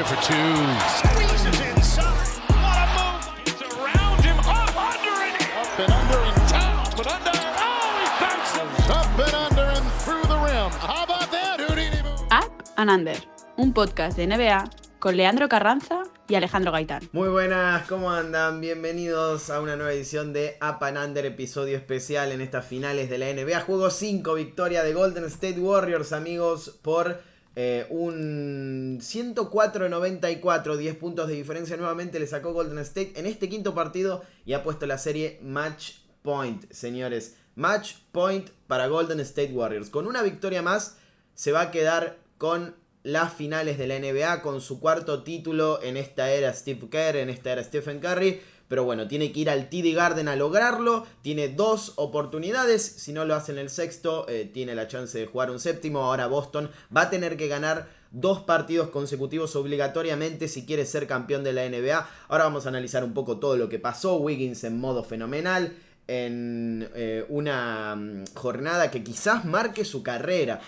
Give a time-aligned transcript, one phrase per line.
[0.00, 0.34] Under for two.
[0.96, 2.40] Squeezes inside.
[2.48, 3.20] What a move.
[3.44, 4.38] It's around him.
[4.38, 7.30] Up, under, and up and under and down, but under.
[7.36, 8.88] Oh, he bounces.
[8.88, 10.70] Up and under and through the rim.
[10.80, 12.00] How about that, Houdini?
[12.30, 13.16] Up and Under,
[13.58, 14.70] un podcast de NBA
[15.00, 17.06] con Leandro Carranza y Alejandro Gaitán.
[17.12, 18.62] Muy buenas, ¿cómo andan?
[18.62, 23.18] Bienvenidos a una nueva edición de Up and Under, episodio especial en estas finales de
[23.18, 23.60] la NBA.
[23.60, 31.34] Juego 5, victoria de Golden State Warriors, amigos, por eh, un 104-94, 10 puntos de
[31.34, 31.76] diferencia.
[31.76, 35.94] Nuevamente le sacó Golden State en este quinto partido y ha puesto la serie Match
[36.22, 37.36] Point, señores.
[37.56, 39.90] Match Point para Golden State Warriors.
[39.90, 40.96] Con una victoria más
[41.34, 45.96] se va a quedar con las finales de la NBA, con su cuarto título en
[45.96, 48.40] esta era Steve Kerr, en esta era Stephen Curry.
[48.70, 51.04] Pero bueno, tiene que ir al TD Garden a lograrlo.
[51.22, 52.86] Tiene dos oportunidades.
[52.86, 56.04] Si no lo hace en el sexto, eh, tiene la chance de jugar un séptimo.
[56.04, 61.42] Ahora Boston va a tener que ganar dos partidos consecutivos obligatoriamente si quiere ser campeón
[61.42, 62.08] de la NBA.
[62.28, 64.18] Ahora vamos a analizar un poco todo lo que pasó.
[64.18, 65.76] Wiggins en modo fenomenal.
[66.06, 70.60] En eh, una mm, jornada que quizás marque su carrera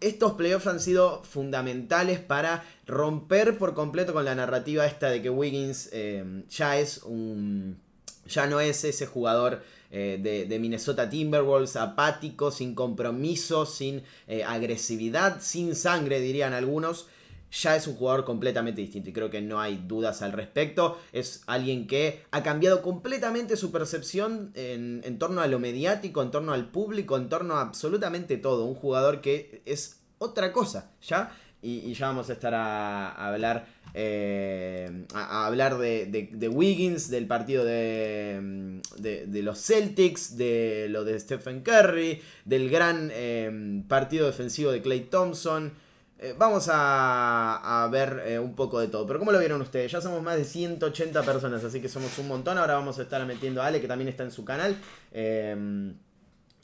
[0.00, 5.30] estos playoffs han sido fundamentales para romper por completo con la narrativa esta de que
[5.30, 7.78] Wiggins eh, ya es un.
[8.26, 15.40] ya no es ese jugador eh, de, Minnesota Timberwolves apático, sin compromiso, sin eh, agresividad,
[15.40, 17.06] sin sangre, dirían algunos.
[17.50, 20.98] Ya es un jugador completamente distinto y creo que no hay dudas al respecto.
[21.12, 26.30] Es alguien que ha cambiado completamente su percepción en, en torno a lo mediático, en
[26.30, 28.64] torno al público, en torno a absolutamente todo.
[28.64, 31.32] Un jugador que es otra cosa, ¿ya?
[31.62, 38.80] Y, ya vamos a estar a, hablar eh, a, hablar de, Wiggins, del partido de,
[38.98, 45.00] de, los Celtics, de lo de Stephen Curry, del gran eh, partido defensivo de Clay
[45.10, 45.72] Thompson.
[46.18, 49.06] Eh, vamos a, ver un poco de todo.
[49.06, 49.92] Pero ¿cómo lo vieron ustedes?
[49.92, 52.58] Ya somos más de 180 personas, así que somos un montón.
[52.58, 54.76] Ahora vamos a estar metiendo a Ale, que también está en su canal.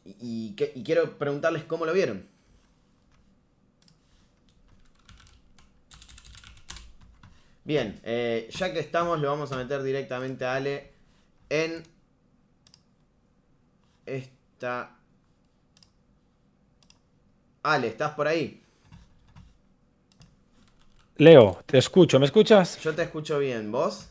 [0.04, 0.54] y
[0.84, 2.32] quiero preguntarles cómo lo vieron.
[7.64, 10.92] Bien, eh, ya que estamos, le vamos a meter directamente a Ale
[11.48, 11.82] en
[14.04, 14.96] esta...
[17.62, 18.61] Ale, ¿estás por ahí?
[21.18, 22.80] Leo, te escucho, ¿me escuchas?
[22.80, 24.08] Yo te escucho bien, ¿vos?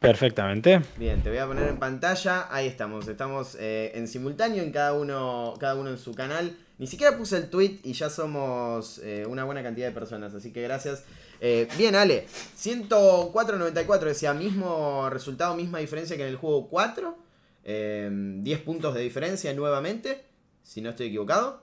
[0.00, 0.80] Perfectamente.
[0.96, 2.48] Bien, te voy a poner en pantalla.
[2.50, 3.06] Ahí estamos.
[3.06, 6.56] Estamos eh, en simultáneo en cada uno, cada uno en su canal.
[6.78, 10.34] Ni siquiera puse el tweet y ya somos eh, una buena cantidad de personas.
[10.34, 11.04] Así que gracias.
[11.40, 12.26] Eh, bien, Ale.
[12.58, 17.18] 104.94 decía mismo resultado, misma diferencia que en el juego 4.
[17.64, 20.24] 10 puntos de diferencia nuevamente.
[20.64, 21.62] Si no estoy equivocado.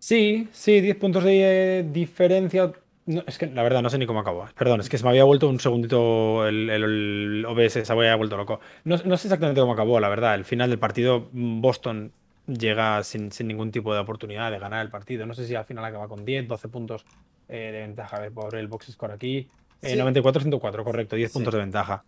[0.00, 2.72] Sí, sí, 10 puntos de diferencia
[3.06, 4.46] es que la verdad no sé ni cómo acabó.
[4.56, 8.60] Perdón, es que se me había vuelto un segundito el, OBS, se había vuelto loco.
[8.84, 10.34] No, sé exactamente cómo acabó, la verdad.
[10.34, 12.12] El final del partido, Boston
[12.46, 15.26] llega sin, ningún tipo de oportunidad de ganar el partido.
[15.26, 17.04] No sé si al final acaba con 10, 12 puntos
[17.48, 19.48] eh, de ventaja por el box score aquí.
[19.82, 22.04] 94-104, eh, correcto, 10 puntos de ventaja.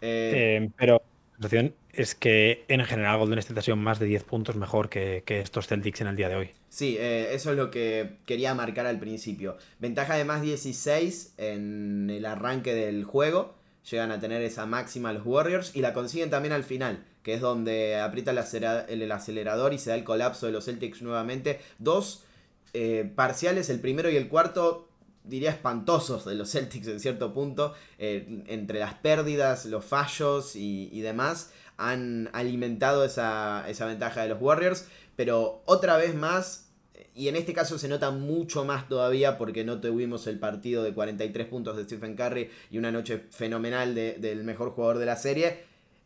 [0.00, 1.02] Eh, pero la
[1.36, 5.66] situación es que en general Golden State ha más de 10 puntos mejor que, estos
[5.66, 6.50] Celtics en el día de hoy.
[6.68, 9.56] Sí, eh, eso es lo que quería marcar al principio.
[9.78, 13.54] Ventaja de más 16 en el arranque del juego.
[13.90, 17.40] Llegan a tener esa máxima los Warriors y la consiguen también al final, que es
[17.40, 21.60] donde aprieta el acelerador y se da el colapso de los Celtics nuevamente.
[21.78, 22.24] Dos
[22.72, 24.88] eh, parciales, el primero y el cuarto,
[25.26, 31.00] diría espantosos de los Celtics en cierto punto, eh, entre las pérdidas, los fallos y,
[31.00, 36.70] demás, han alimentado esa, ventaja de los Warriors, pero otra vez más,
[37.14, 40.94] y en este caso se nota mucho más todavía porque no tuvimos el partido de
[40.94, 45.64] 43 puntos de Stephen Curry y una noche fenomenal del mejor jugador de la serie,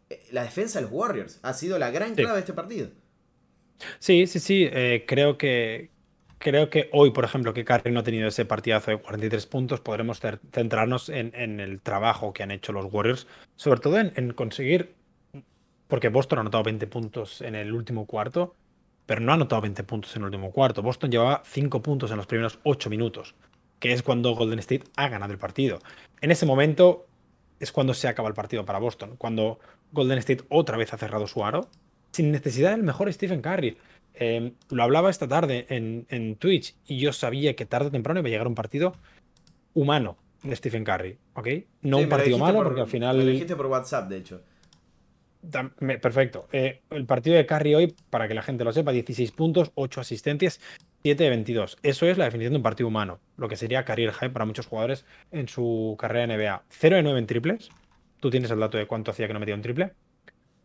[0.08, 2.88] eh, la defensa de los Warriors ha sido la gran clave de este partido.
[3.98, 5.90] Sí, sí, sí, eh, creo que,
[6.40, 9.80] creo que hoy, por ejemplo, que Curry no ha tenido ese partidazo de 43 puntos,
[9.80, 14.94] podremos centrarnos en, el trabajo que han hecho los Warriors, sobre todo en, conseguir,
[15.86, 18.54] porque Boston ha anotado 20 puntos en el último cuarto,
[19.04, 20.82] pero no ha anotado 20 puntos en el último cuarto.
[20.82, 23.34] Boston llevaba 5 puntos en los primeros 8 minutos,
[23.78, 25.78] que es cuando Golden State ha ganado el partido.
[26.22, 27.06] En ese momento
[27.60, 29.60] es cuando se acaba el partido para Boston, cuando
[29.92, 31.68] Golden State otra vez ha cerrado su aro,
[32.12, 33.76] sin necesidad del mejor Stephen Curry.
[34.22, 38.28] Em, lo hablaba esta tarde en, Twitch y yo sabía que tarde o temprano iba
[38.28, 38.94] a llegar un partido
[39.72, 41.48] humano de Stephen Curry, ¿ok?
[41.80, 43.16] No un partido malo, porque al final.
[43.18, 44.42] Lo dijiste por WhatsApp, de hecho.
[46.02, 46.48] Perfecto.
[46.52, 50.02] Eh, el partido de Curry hoy, para que la gente lo sepa, 16 puntos, 8
[50.02, 50.60] asistencias.
[51.02, 51.78] 7 de 22.
[51.82, 54.66] Eso es la definición de un partido humano, lo que sería career high para muchos
[54.66, 56.62] jugadores en su carrera en NBA.
[56.68, 57.70] 0 de 9 en triples.
[58.20, 59.94] Tú tienes el dato de cuánto hacía que no metía un triple.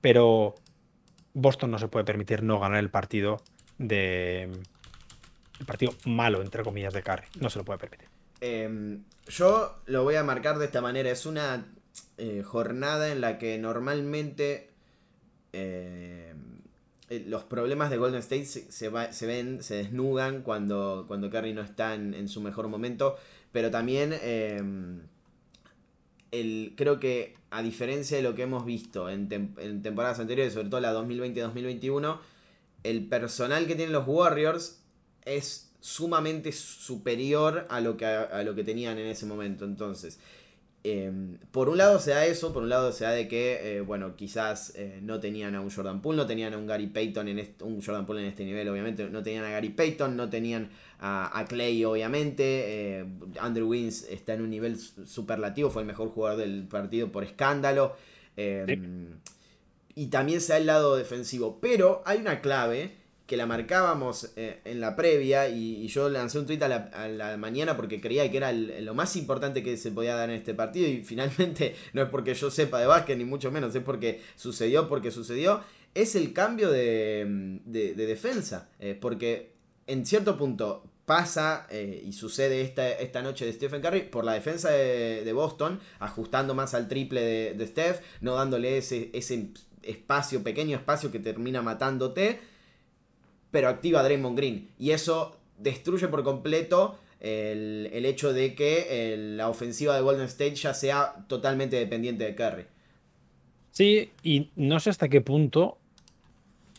[0.02, 0.56] Pero
[1.36, 3.42] Boston no se puede permitir no ganar el partido
[3.78, 4.44] de.
[5.60, 7.28] El partido malo, entre comillas, de Curry.
[7.40, 8.08] No se lo puede permitir.
[8.42, 11.10] Em, yo lo voy a marcar de esta manera.
[11.10, 11.66] Es una
[12.18, 14.70] eh, jornada en la que normalmente
[15.54, 16.60] em,
[17.10, 21.96] eh, los problemas de Golden State se, ven, se desnudan cuando, cuando Curry no está
[21.96, 23.18] en, su mejor momento.
[23.52, 25.02] Pero también em,
[26.32, 30.82] el, creo que a diferencia de lo que hemos visto en, temporadas anteriores, sobre todo
[30.82, 32.20] la 2020-2021,
[32.84, 34.82] el personal que tienen los Warriors
[35.24, 39.64] es sumamente superior a lo que, a, lo que tenían en ese momento.
[39.64, 40.20] Entonces,
[40.86, 43.82] em, por un lado se da eso, por un lado se da de que, eh,
[43.82, 47.28] bueno, quizás eh, no tenían a un Jordan Poole, no tenían a un Gary Payton
[47.28, 50.30] en este, un Jordan Poole en este nivel, obviamente, no tenían a Gary Payton, no
[50.30, 52.44] tenían a, Clay, obviamente.
[53.00, 53.06] Eh,
[53.40, 57.96] Andrew Wins está en un nivel superlativo, fue el mejor jugador del partido por escándalo.
[58.38, 59.20] Em,
[59.96, 64.60] y también se da el lado defensivo, pero hay una clave que la marcábamos eh,
[64.66, 68.52] en la previa y, yo lancé un tweet a la, mañana porque creía que era
[68.52, 72.34] lo más importante que se podía dar en este partido y finalmente no es porque
[72.34, 75.62] yo sepa de básquet ni mucho menos, es porque sucedió porque sucedió,
[75.94, 79.54] es el cambio de, defensa, eh, porque
[79.88, 84.34] en cierto punto pasa eh, y sucede esta, esta, noche de Stephen Curry por la
[84.34, 89.50] defensa de, Boston, ajustando más al triple de, Steph, no dándole ese, ese
[89.84, 92.40] espacio, pequeño espacio que termina matándote
[93.56, 94.68] pero activa Draymond Green.
[94.78, 100.74] Y eso destruye por completo el, hecho de que la ofensiva de Golden State ya
[100.74, 102.66] sea totalmente dependiente de Curry.
[103.72, 105.78] Sí, y no sé hasta qué punto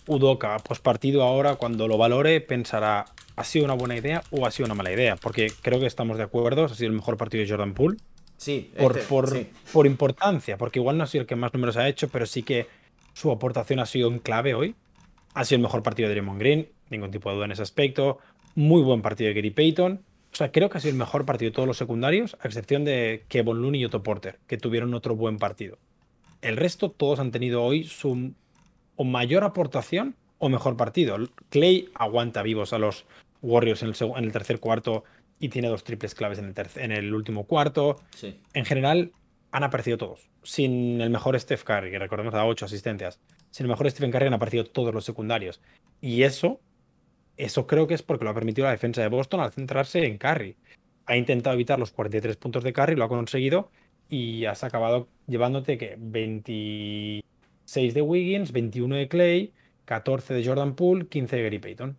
[0.06, 3.06] Udoka, pues partido ahora, cuando lo valore, pensará,
[3.37, 5.17] ¿ha sido una buena idea o ha sido una mala idea?
[5.17, 7.96] Porque creo que estamos de acuerdo, ha sido el mejor partido de Jordan Poole.
[8.37, 11.78] Sí, por, este, por, por importancia, porque igual no ha sido el que más números
[11.78, 12.67] ha hecho, pero sí que
[13.14, 14.75] su aportación ha sido en clave hoy.
[15.37, 18.17] Ha sido el mejor partido de Draymond Green, ningún tipo de duda en ese aspecto.
[18.55, 20.00] Muy buen partido de Gary Payton.
[20.33, 22.87] O sea, creo que ha sido el mejor partido de todos los secundarios, a excepción
[22.87, 25.77] de Kevin Looney y Otto Porter, que tuvieron otro buen partido.
[26.41, 28.33] El resto, todos han tenido hoy su
[28.97, 31.19] o mayor aportación o mejor partido.
[31.50, 33.05] Clay aguanta vivos a los
[33.43, 35.05] Warriors en el, tercer cuarto
[35.38, 38.00] y tiene dos triples claves en el, en el último cuarto.
[38.55, 39.12] En general,
[39.50, 40.31] han aparecido todos.
[40.43, 43.21] Sin el mejor Steph Curry, que recordemos a ocho asistencias.
[43.58, 45.61] El mejor Stephen Curry han aparecido todos los secundarios.
[46.00, 46.61] Y eso,
[47.37, 50.19] eso creo que es porque lo ha permitido la defensa de Boston al centrarse en
[50.19, 50.56] Curry.
[51.06, 53.70] Ha intentado evitar los 43 puntos de Curry, lo ha conseguido
[54.08, 59.53] y has acabado llevándote que 26 de Wiggins, 21 de Clay,
[59.85, 61.97] 14 de Jordan Poole, 15 de Gary Payton.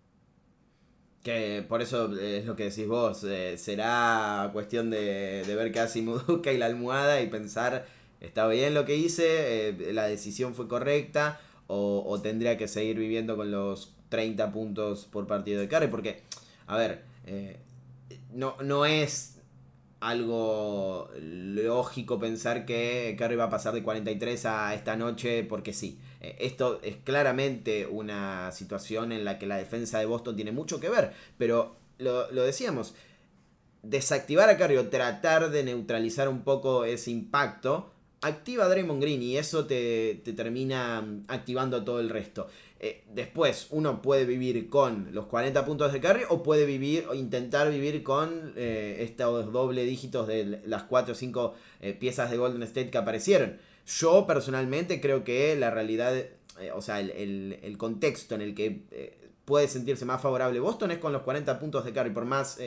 [1.23, 6.01] Que por eso es lo que decís vos, eh, será cuestión de, ver qué hace
[6.01, 7.85] Muduka y la almohada y pensar,
[8.21, 13.35] está bien lo que hice, eh, la decisión fue correcta, o, tendría que seguir viviendo
[13.35, 16.21] con los 30 puntos por partido de Curry, porque,
[16.65, 17.57] a ver, eh,
[18.33, 19.37] no, no es
[19.99, 25.99] algo lógico pensar que Curry va a pasar de 43 a esta noche porque sí.
[26.21, 30.79] Eh, esto es claramente una situación en la que la defensa de Boston tiene mucho
[30.79, 32.93] que ver, pero lo, decíamos,
[33.83, 39.37] desactivar a Curry o tratar de neutralizar un poco ese impacto activa Draymond Green y
[39.37, 42.47] eso te, termina activando todo el resto.
[42.79, 47.13] Eh, después, uno puede vivir con los 40 puntos de carry o puede vivir o
[47.13, 52.37] intentar vivir con eh, estos doble dígitos de las 4 o 5 eh, piezas de
[52.37, 53.57] Golden State que aparecieron.
[53.85, 56.13] Yo personalmente creo que la realidad,
[56.75, 58.81] o sea, el, contexto en el que
[59.45, 62.59] puede sentirse más favorable Boston es con los 40 puntos de carry, por más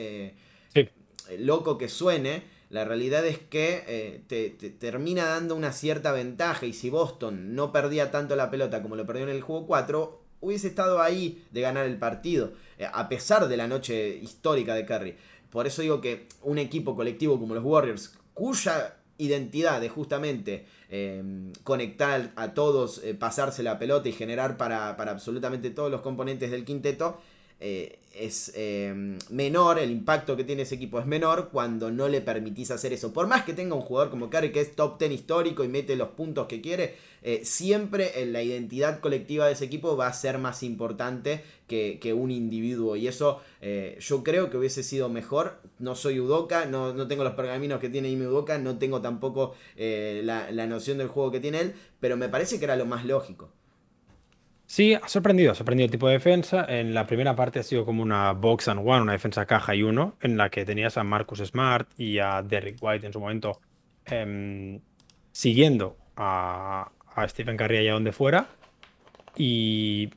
[1.37, 2.41] loco que suene
[2.71, 7.73] la realidad es que eh, te, termina dando una cierta ventaja y si Boston no
[7.73, 11.61] perdía tanto la pelota como lo perdió en el juego 4, hubiese estado ahí de
[11.61, 15.17] ganar el partido, eh, a pesar de la noche histórica de Curry.
[15.49, 21.51] Por eso digo que un equipo colectivo como los Warriors, cuya identidad es justamente em,
[21.63, 26.49] conectar a todos, eh, pasarse la pelota y generar para, para absolutamente todos los componentes
[26.51, 27.19] del quinteto,
[27.63, 28.91] eh, es eh,
[29.29, 33.13] menor, el impacto que tiene ese equipo es menor cuando no le permitís hacer eso.
[33.13, 35.95] Por más que tenga un jugador como Curry que es top 10 histórico y mete
[35.95, 40.39] los puntos que quiere, eh, siempre la identidad colectiva de ese equipo va a ser
[40.39, 42.97] más importante que, un individuo.
[42.97, 43.41] Y eso
[43.99, 45.61] yo creo que hubiese sido mejor.
[45.79, 49.55] No soy Udoka, no, no tengo los pergaminos que tiene Ime Udoka, no tengo tampoco
[49.77, 53.05] la, la noción del juego que tiene él, pero me parece que era lo más
[53.05, 53.51] lógico.
[54.71, 56.63] Sí, ha sorprendido, ha sorprendido el tipo de defensa.
[56.65, 59.83] En la primera parte ha sido como una box and one, una defensa caja y
[59.83, 63.59] uno, en la que tenías a Marcus Smart y a Derrick White en su momento
[64.05, 64.79] em,
[65.33, 66.89] siguiendo a,
[67.27, 68.47] Stephen Curry allá donde fuera.
[69.35, 70.09] Y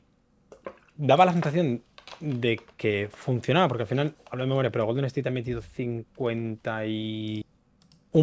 [0.95, 1.83] daba la sensación
[2.21, 7.43] de que funcionaba, porque al final, hablo de memoria, pero Golden State ha metido 51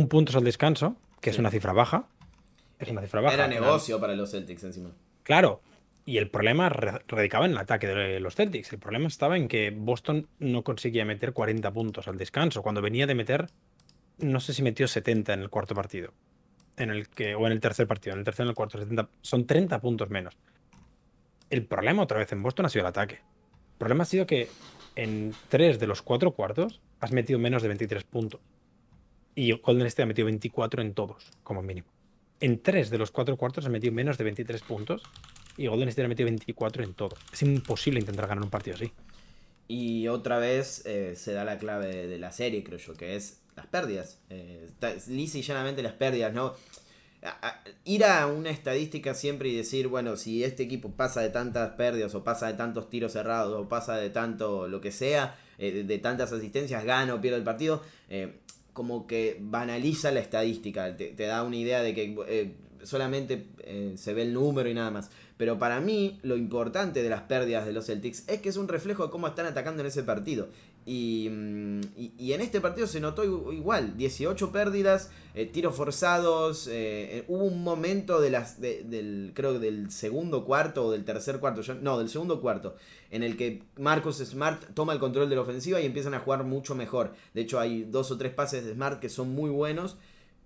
[0.09, 2.07] puntos al descanso, que es una cifra baja.
[2.79, 3.35] Es una cifra baja.
[3.35, 4.93] Era negocio para los Celtics encima.
[5.25, 5.61] Claro,
[6.05, 8.73] y el problema radicaba en el ataque de los Celtics.
[8.73, 13.07] El problema estaba en que Boston no conseguía meter 40 puntos al descanso, cuando venía
[13.07, 13.49] de meter,
[14.19, 16.13] no sé si metió 70 en el cuarto partido.
[16.77, 19.09] En el que, o en el tercer partido, en el tercer en el cuarto, 70,
[19.21, 20.37] son 30 puntos menos.
[21.51, 23.17] El problema otra vez en Boston ha sido el ataque.
[23.17, 24.49] El problema ha sido que
[24.97, 28.41] en tres de los cuatro cuartos has metido menos de 23 puntos.
[29.35, 31.89] Y Golden State ha metido 24 en todos, como mínimo.
[32.41, 35.03] En tres de los cuatro cuartos has metido menos de 23 puntos
[35.57, 37.17] y Golden State ha metido 24 en todo.
[37.33, 38.93] Es imposible intentar ganar un partido así.
[39.69, 43.43] Y otra vez eh, se da la clave de la serie, creo yo, que es
[43.57, 44.19] las pérdidas.
[44.31, 44.69] Eh,
[45.09, 46.55] lisa y llanamente las pérdidas, ¿no?
[47.85, 52.17] ir a una estadística siempre y decir, bueno, si este equipo pasa de tantas pérdidas
[52.17, 55.99] o pasa de tantos tiros cerrados o pasa de tanto lo que sea, eh, de,
[55.99, 58.41] tantas asistencias, gana o pierde el partido, eh,
[58.73, 63.47] como que banaliza la estadística, te, te, da una idea de que solamente
[63.95, 65.09] se ve el número y nada más.
[65.37, 68.69] Pero para mí, lo importante de las pérdidas de los Celtics es que es un
[68.69, 70.49] reflejo de cómo están atacando en ese partido.
[70.85, 71.81] Y, mm,
[72.19, 76.73] en este partido se notó igual, 18 pérdidas, eh, tiros forzados, eh,
[77.19, 81.63] eh, hubo un momento de las, del, creo del segundo cuarto o del tercer cuarto,
[81.81, 82.75] no, del segundo cuarto,
[83.11, 86.43] en el que Marcus Smart toma el control de la ofensiva y empiezan a jugar
[86.43, 87.13] mucho mejor.
[87.33, 89.97] De hecho hay dos o tres pases de Smart que son muy buenos,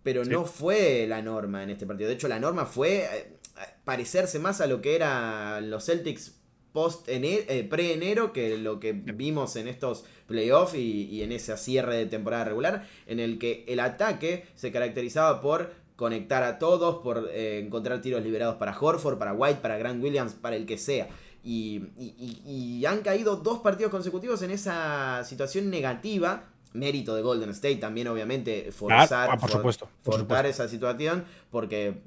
[0.07, 2.09] pero no fue la norma en este partido.
[2.09, 3.33] De hecho la norma fue
[3.83, 6.37] parecerse más a lo que eran los Celtics
[6.71, 12.07] post eh, pre-enero que lo que vimos en estos playoffs y, en ese cierre de
[12.07, 17.59] temporada regular, en el que el ataque se caracterizaba por conectar a todos, por eh,
[17.59, 21.09] encontrar tiros liberados para Horford, para White, para Grant Williams, para el que sea.
[21.43, 26.45] Y, han caído dos partidos consecutivos en esa situación negativa.
[26.77, 32.01] Mérito de Golden State también, obviamente, forzar, ah, por supuesto, forzar esa situación, porque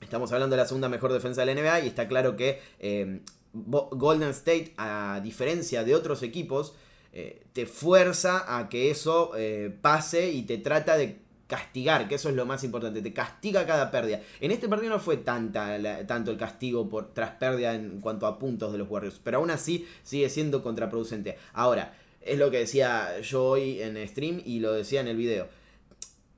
[0.00, 3.20] Estamos hablando de la segunda mejor defensa de la NBA y está claro que eh,
[3.52, 6.74] Golden State, a diferencia de otros equipos,
[7.12, 12.28] eh, te fuerza a que eso eh, pase y te trata de castigar, que eso
[12.28, 14.20] es lo más importante, te castiga cada pérdida.
[14.40, 18.38] En este partido no fue tanta tanto el castigo por tras pérdida en cuanto a
[18.38, 21.36] puntos de los Warriors, pero aún así sigue siendo contraproducente.
[21.52, 25.48] Ahora, es lo que decía yo hoy en stream y lo decía en el video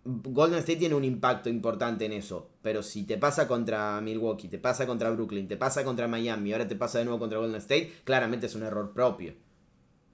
[0.04, 2.50] Golden State tiene un impacto importante en eso.
[2.62, 6.66] Pero si te pasa contra Milwaukee, te pasa contra Brooklyn, te pasa contra Miami, ahora
[6.66, 9.34] te pasa de nuevo contra Golden State, claramente es un error propio.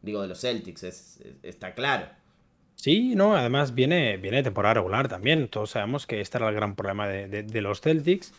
[0.03, 2.07] Digo, de los Celtics, es, está claro.
[2.75, 5.49] Sí, no, además viene, viene temporada regular también.
[5.49, 8.33] Todos sabemos que este era el gran problema de, los Celtics.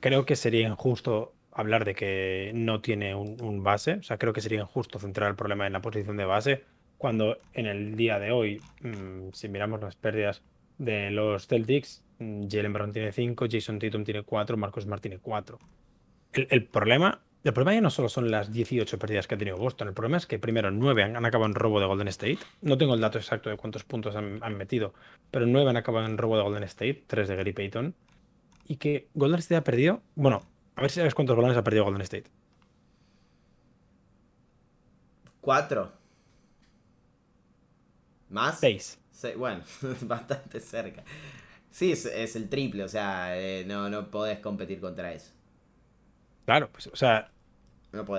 [0.00, 3.94] Creo que sería injusto hablar de que no tiene un, base.
[3.94, 6.64] O sea, creo que sería injusto centrar el problema en la posición de base.
[6.98, 10.42] Cuando en el día de hoy, mm, si miramos las pérdidas
[10.78, 15.18] de los Celtics, mm, Jalen Brown tiene 5, Jason Tatum tiene 4, Marcos Smart tiene
[15.18, 15.58] 4.
[16.32, 19.88] El, problema, el problema ya no solo son las 18 pérdidas que ha tenido Boston,
[19.88, 22.38] el problema es que primero 9 han, acabado en robo de Golden State.
[22.62, 24.94] No tengo el dato exacto de cuántos puntos han, metido,
[25.30, 27.94] pero 9 han acabado en robo de Golden State, 3 de Gary Payton.
[28.66, 30.42] Y que Golden State ha perdido, bueno,
[30.76, 32.30] a ver si sabes cuántos balones ha perdido Golden State.
[35.40, 35.92] 4.
[38.30, 38.60] ¿Más?
[38.60, 39.02] 6
[39.36, 39.62] bueno,
[40.02, 41.04] bastante cerca.
[41.70, 45.32] Sí, es, el triple, o sea, eh, no, no podés competir contra eso.
[46.44, 47.30] Claro, pues, o sea,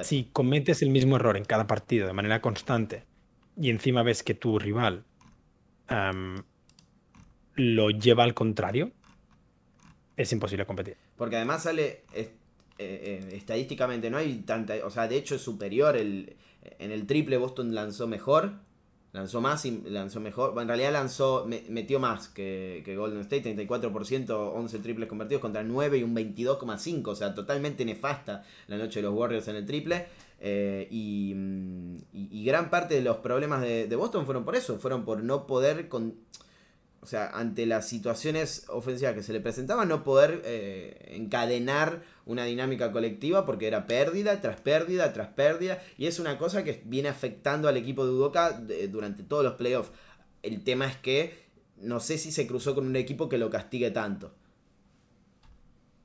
[0.02, 3.06] si cometes el mismo error en cada partido de manera constante
[3.58, 5.04] y encima ves que tu rival
[7.56, 8.92] lo lleva al contrario,
[10.16, 10.98] es imposible competir.
[11.18, 12.06] Porque además sale
[12.78, 16.36] eh, eh, estadísticamente, no hay tanta, o sea, de hecho es superior, el,
[16.80, 18.54] en el triple Boston lanzó mejor
[19.14, 20.60] Lanzó más y lanzó mejor.
[20.60, 26.04] en realidad lanzó, metió más que, Golden State, 34%, 11 triples convertidos contra 9 y
[26.04, 27.08] un 22,5.
[27.10, 30.08] O sea, totalmente nefasta la noche de los Warriors en el triple.
[30.40, 35.06] Eh, mm, y, gran parte de los problemas de, de, Boston fueron por eso, fueron
[35.06, 35.90] por no poder
[37.04, 42.46] o sea, ante las situaciones ofensivas que se le presentaban, no poder eh, encadenar una
[42.46, 45.84] dinámica colectiva porque era pérdida tras pérdida tras pérdida.
[45.98, 49.92] Y es una cosa que viene afectando al equipo de Udoka durante todos los playoffs.
[50.42, 51.44] El tema es que
[51.78, 54.32] no sé si se cruzó con un equipo que lo castigue tanto.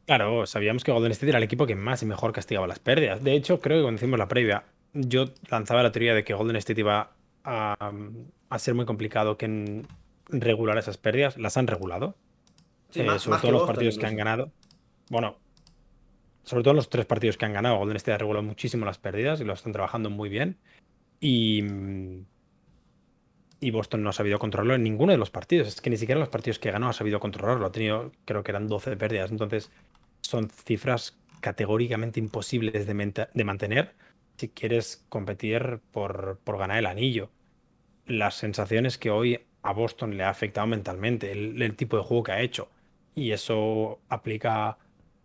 [0.06, 3.22] Claro, sabíamos que Golden State era el equipo que más y mejor castigaba las pérdidas.
[3.22, 4.64] De hecho, creo que cuando hicimos la previa,
[4.94, 7.12] yo lanzaba la teoría de que Golden State iba
[7.44, 7.92] a,
[8.58, 9.84] ser muy complicado que
[10.28, 11.36] regular esas pérdidas.
[11.36, 12.16] Las han regulado.
[12.94, 14.50] Eh, sobre todo los partidos que han ganado.
[15.10, 15.38] Bueno,
[16.44, 19.40] sobre todo los tres partidos que han ganado, Golden State ha regulado muchísimo las pérdidas
[19.40, 20.56] y lo están trabajando muy bien.
[21.20, 21.62] Y,
[23.60, 25.68] y Boston no ha sabido controlarlo en ninguno de los partidos.
[25.68, 27.66] Es que ni siquiera los partidos que ganó ha sabido controlarlo.
[27.66, 29.30] Ha tenido, creo que eran 12 pérdidas.
[29.30, 29.70] Entonces,
[30.20, 33.94] son cifras categóricamente imposibles de, mantener
[34.36, 37.30] si quieres competir por, ganar el anillo.
[38.06, 42.22] Las sensaciones que hoy a Boston le ha afectado mentalmente, el, el tipo de juego
[42.22, 42.70] que ha hecho.
[43.14, 44.78] Y eso aplica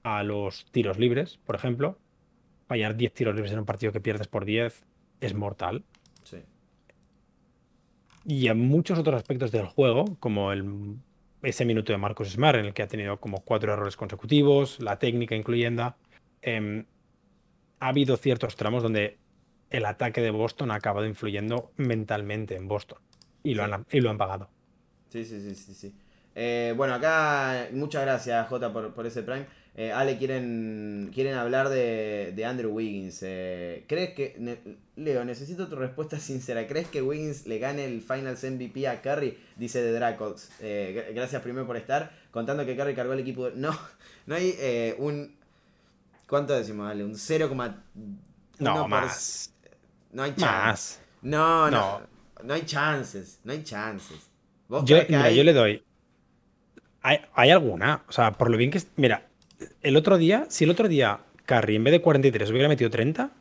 [0.04, 1.98] a los tiros libres, por ejemplo.
[2.68, 4.86] Fallar 10 tiros libres en un partido que pierdes por 10
[5.22, 5.86] es mortal.
[6.24, 6.40] Sí.
[8.26, 10.98] Y a muchos otros aspectos del juego, como el,
[11.42, 15.00] ese minuto de Marcos Smart, en el que ha tenido como cuatro errores consecutivos, la
[15.00, 15.96] técnica incluyendo,
[16.42, 16.86] em,
[17.80, 19.18] ha habido ciertos tramos donde
[19.70, 23.00] el ataque de Boston ha acabado influyendo mentalmente en Boston.
[23.44, 24.50] Y lo, han, y lo han pagado.
[25.10, 25.74] Sí, sí, sí, sí.
[25.74, 25.96] sí.
[26.36, 29.46] Eh, bueno, acá muchas gracias, Jota, por, por ese Prime.
[29.76, 33.20] Eh, Ale, quieren, quieren hablar de, Andrew Wiggins.
[33.24, 34.60] Eh, ¿Crees que,
[34.96, 36.68] Leo, necesito tu respuesta sincera.
[36.68, 39.38] ¿Crees que Wiggins le gane el Finals MVP a Curry?
[39.56, 40.52] Dice de Dracox.
[41.14, 42.12] Gracias primero por estar.
[42.32, 43.50] Contando que Curry cargó el equipo.
[43.56, 43.78] No,
[44.26, 45.36] no hay un.
[46.28, 47.04] ¿Cuánto decimos, Ale?
[47.04, 47.52] Un 0,
[48.60, 49.54] no, más.
[50.12, 51.00] No hay chances.
[51.22, 52.13] No, no, no.
[52.54, 53.40] Hay chances.
[53.44, 54.18] No hay chances.
[54.86, 55.84] yo, mira, yo le doy.
[57.02, 58.04] Hay, hay alguna.
[58.08, 58.82] O sea, por lo bien que.
[58.96, 59.28] Mira,
[59.82, 63.32] el otro día, si el otro día Curry en vez de 43 hubiera metido 30,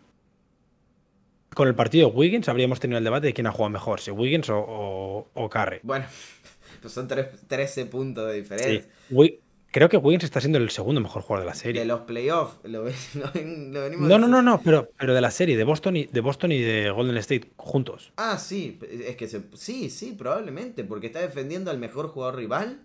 [1.55, 4.11] con el partido de Wiggins habríamos tenido el debate de quién ha jugado mejor, si
[4.11, 5.81] Wiggins o, o, Curry.
[5.83, 6.07] Bueno,
[6.83, 8.91] pues son 13 puntos de diferencia.
[9.73, 11.81] Creo que Wiggins está siendo el segundo mejor jugador de la serie.
[11.81, 15.64] De los playoffs, lo, venimos No, no, no, no, pero, pero de la serie, de
[15.64, 18.12] Boston, y, de Boston y de Golden State juntos.
[18.16, 22.83] Ah, sí, es que sí, sí, probablemente, porque está defendiendo al mejor jugador rival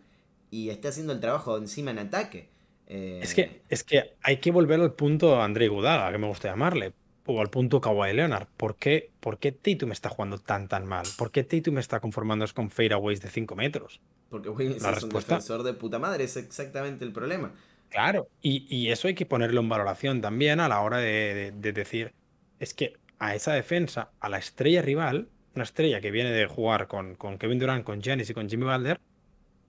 [0.50, 2.48] y está haciendo el trabajo encima en ataque.
[2.88, 6.48] Es, que, eh, es que hay que volver al punto André Gudaga, que me gusta
[6.48, 6.94] llamarle,
[7.28, 8.48] o al punto Kawhi Leonard.
[8.58, 11.06] ¿Por qué, ¿Por qué Tatum está jugando tan tan mal?
[11.18, 14.02] ¿Por qué Tatum está conformándose con fadeaways de 5 metros?
[14.30, 17.54] Porque Wiggins es un defensor de puta madre, es exactamente el problema.
[17.90, 22.14] Claro, y, eso hay que ponerlo en valoración también a la hora de, decir,
[22.60, 26.88] es que a esa defensa, a la estrella rival, una estrella que viene de jugar
[26.88, 29.00] con, con Kevin Durant, con Giannis y con Jimmy Butler,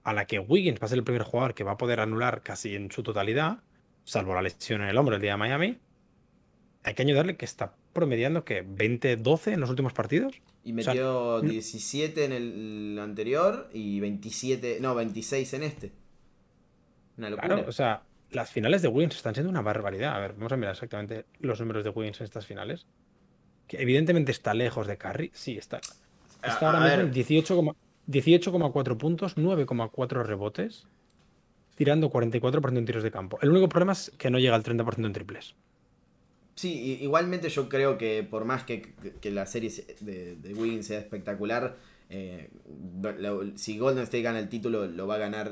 [0.03, 2.41] a la que Wiggins va a ser el primer jugador que va a poder anular
[2.41, 3.59] casi en su totalidad,
[4.03, 5.79] salvo la lesión en el hombro el día de Miami,
[6.83, 10.41] hay que añadirle que está promediando que 20-12 en los últimos partidos.
[10.63, 15.91] Y metió 17 en el anterior y 27, no, 26 en este.
[17.17, 17.47] Una locura.
[17.47, 20.15] Claro, o sea, las finales de Wiggins están siendo una barbaridad.
[20.15, 22.85] A ver, vamos a mirar exactamente los números de Wiggins en estas finales.
[23.67, 25.31] Que evidentemente está lejos de Curry.
[25.33, 25.81] Sí, está.
[26.43, 27.75] Está ahora mismo en 18,
[28.07, 30.87] 18,4 puntos, 9,4 rebotes,
[31.75, 33.37] tirando 44% en tiros de campo.
[33.41, 35.55] El único problema es que no llega al 30% en triples.
[36.59, 38.93] Sí, igualmente yo creo que por más que,
[39.23, 41.77] la serie de, de Wiggins sea espectacular,
[42.09, 42.49] eh,
[43.55, 45.51] si Golden State gana el título, lo va a ganar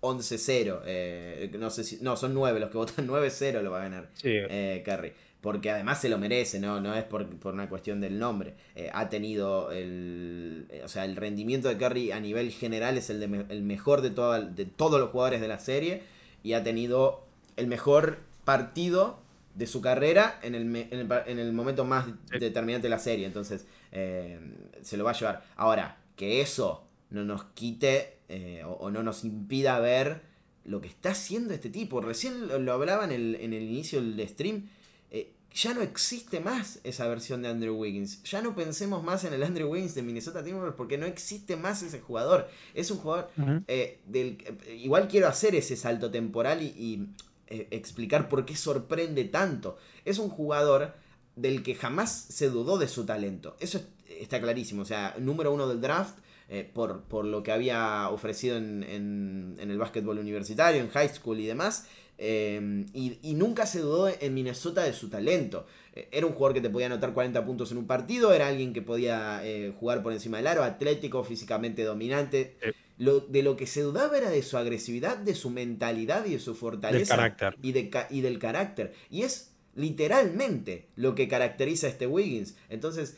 [0.00, 0.80] 11-0.
[0.84, 1.98] Eh, no sé si.
[2.00, 6.00] No, son 9 los que votan 9-0 lo va a ganar eh, Curry porque además
[6.00, 8.54] se lo merece, no, no es por, una cuestión del nombre.
[8.74, 10.66] Eh, ha tenido el.
[10.70, 14.02] Eh, o sea, el rendimiento de Curry a nivel general es el, de, el mejor
[14.02, 16.02] de, de todos los jugadores de la serie.
[16.42, 17.24] Y ha tenido
[17.56, 19.20] el mejor partido
[19.58, 23.26] de su carrera en el, en el, momento más determinante de la serie.
[23.26, 24.38] Entonces, eh,
[24.82, 25.44] se lo va a llevar.
[25.56, 28.18] Ahora, que eso no nos quite
[28.64, 30.22] o, o, no nos impida ver
[30.64, 32.00] lo que está haciendo este tipo.
[32.00, 34.68] Recién lo, hablaba en el, en el inicio del stream
[35.54, 38.22] ya no existe más esa versión de Andrew Wiggins.
[38.24, 41.82] Ya no pensemos más en el Andrew Wiggins de Minnesota Timberwolves porque no existe más
[41.82, 42.48] ese jugador.
[42.74, 43.30] Es un jugador
[43.66, 44.38] eh, del...
[44.78, 47.08] Igual quiero hacer ese salto temporal y,
[47.48, 49.76] eh, explicar por qué sorprende tanto.
[50.04, 50.94] Es un jugador
[51.36, 53.56] del que jamás se dudó de su talento.
[53.60, 54.82] Eso está clarísimo.
[54.82, 56.18] O sea, número uno del draft.
[56.50, 61.38] Eh, por, por, lo que había ofrecido en, en el básquetbol universitario, en high school
[61.40, 61.86] y demás.
[62.20, 65.66] Em, y, nunca se dudó en Minnesota de su talento.
[65.94, 68.72] Eh, era un jugador que te podía anotar 40 puntos en un partido, era alguien
[68.72, 72.56] que podía eh, jugar por encima del aro, atlético, físicamente dominante.
[72.98, 76.40] Lo, de lo que se dudaba era de su agresividad, de su mentalidad y de
[76.40, 77.14] su fortaleza.
[77.62, 78.92] Y, de, y del carácter.
[79.08, 82.56] Y es literalmente lo que caracteriza a este Wiggins.
[82.68, 83.16] Entonces,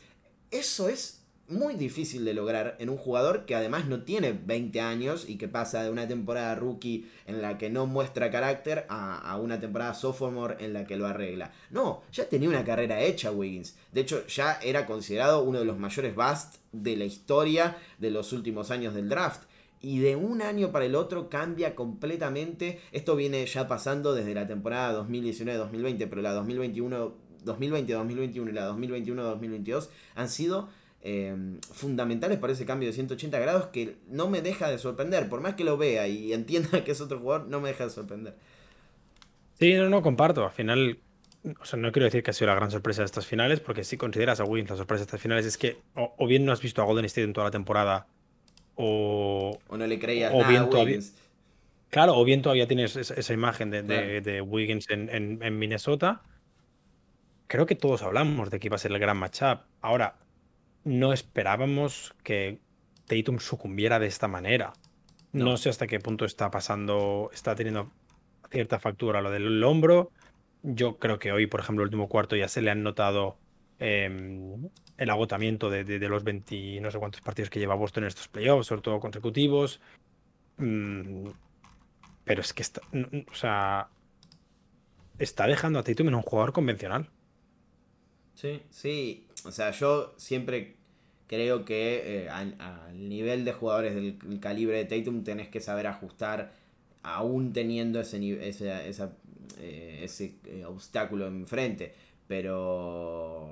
[0.51, 5.25] eso es muy difícil de lograr en un jugador que además no tiene 20 años
[5.27, 9.59] y que pasa de una temporada rookie en la que no muestra carácter a, una
[9.59, 11.51] temporada sophomore en la que lo arregla.
[11.69, 13.75] No, ya tenía una carrera hecha Wiggins.
[13.91, 18.31] De hecho, ya era considerado uno de los mayores bust de la historia de los
[18.33, 19.43] últimos años del draft.
[19.81, 22.79] Y de un año para el otro cambia completamente.
[22.91, 29.89] Esto viene ya pasando desde la temporada 2019-2020, pero la 2021 2020-2021 y la 2021-2022
[30.13, 30.69] han sido
[31.03, 35.29] Em, fundamentales para ese cambio de 180 grados que no me deja de sorprender.
[35.29, 37.89] Por más que lo vea y entienda que es otro jugador, no me deja de
[37.89, 38.35] sorprender.
[39.59, 40.45] Sí, no, no, comparto.
[40.45, 40.99] Al final,
[41.59, 43.83] o sea, no quiero decir que ha sido la gran sorpresa de estas finales, porque
[43.83, 46.61] si consideras a Wiggins la sorpresa de estas finales es que o, bien no has
[46.61, 48.05] visto a Golden State en toda la temporada,
[48.75, 51.15] o, o no le creías nada a Wiggins.
[51.89, 55.09] claro, o bien todavía tienes esa, imagen de, Wiggins en,
[55.41, 56.21] en Minnesota.
[57.47, 59.59] Creo que todos hablamos de que iba a ser el gran matchup.
[59.81, 60.15] Ahora,
[60.83, 62.59] no esperábamos que
[63.07, 64.73] Tatum sucumbiera de esta manera.
[65.33, 65.57] No.
[65.57, 67.91] sé hasta qué punto está pasando, está teniendo
[68.49, 70.11] cierta factura lo del hombro.
[70.63, 73.37] Yo creo que hoy, por ejemplo, el último cuarto ya se le han notado
[73.81, 78.27] em, el agotamiento de, los 20 no sé cuántos partidos que lleva Boston en estos
[78.27, 79.81] playoffs, sobre todo consecutivos.
[80.57, 81.29] Mm,
[82.23, 82.81] pero es que está,
[83.31, 83.89] o sea,
[85.17, 87.09] está dejando a Tatum en un jugador convencional.
[88.35, 89.27] Sí, sí.
[89.45, 90.75] O sea, yo siempre
[91.25, 92.55] creo que eh, al,
[93.09, 96.53] nivel de jugadores del, calibre de Tatum tenés que saber ajustar
[97.01, 98.69] aún teniendo ese, ese,
[99.59, 101.95] eh, ese eh, obstáculo enfrente.
[102.31, 103.51] Pero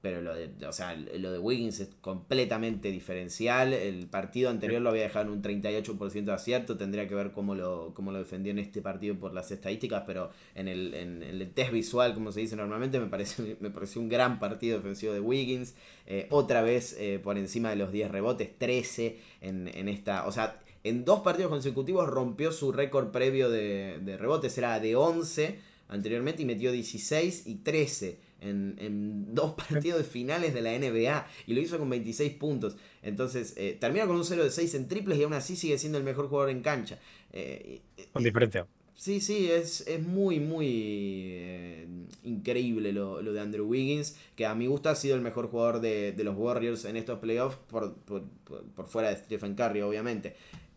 [0.00, 3.74] pero lo de, o sea, lo de Wiggins es completamente diferencial.
[3.74, 6.76] El partido anterior lo había dejado en un 38% de acierto.
[6.78, 10.30] Tendría que ver cómo lo, cómo lo defendió en este partido por las estadísticas, pero
[10.54, 14.08] en el, en, el test visual, como se dice normalmente, me parece me pareció un
[14.08, 15.74] gran partido defensivo de Wiggins.
[16.06, 20.26] Eh, otra vez eh, por encima de los 10 rebotes, 13 en, en esta.
[20.26, 24.96] O sea, en dos partidos consecutivos rompió su récord previo de, de rebotes, era de
[24.96, 31.26] 11 anteriormente y metió 16 y 13 en, dos partidos de finales de la NBA
[31.46, 32.76] y lo hizo con 26 puntos.
[33.02, 35.98] Entonces, eh, termina con un 0 de 6 en triples y aún así sigue siendo
[35.98, 36.98] el mejor jugador en cancha.
[37.32, 37.80] Eh,
[38.12, 38.66] con diferencia.
[38.96, 41.86] Sí, sí, es, es muy, muy eh,
[42.22, 46.14] increíble lo, de Andrew Wiggins, que a mi gusto ha sido el mejor jugador de,
[46.18, 50.36] los Warriors en estos playoffs, por, por fuera de Stephen Curry, obviamente.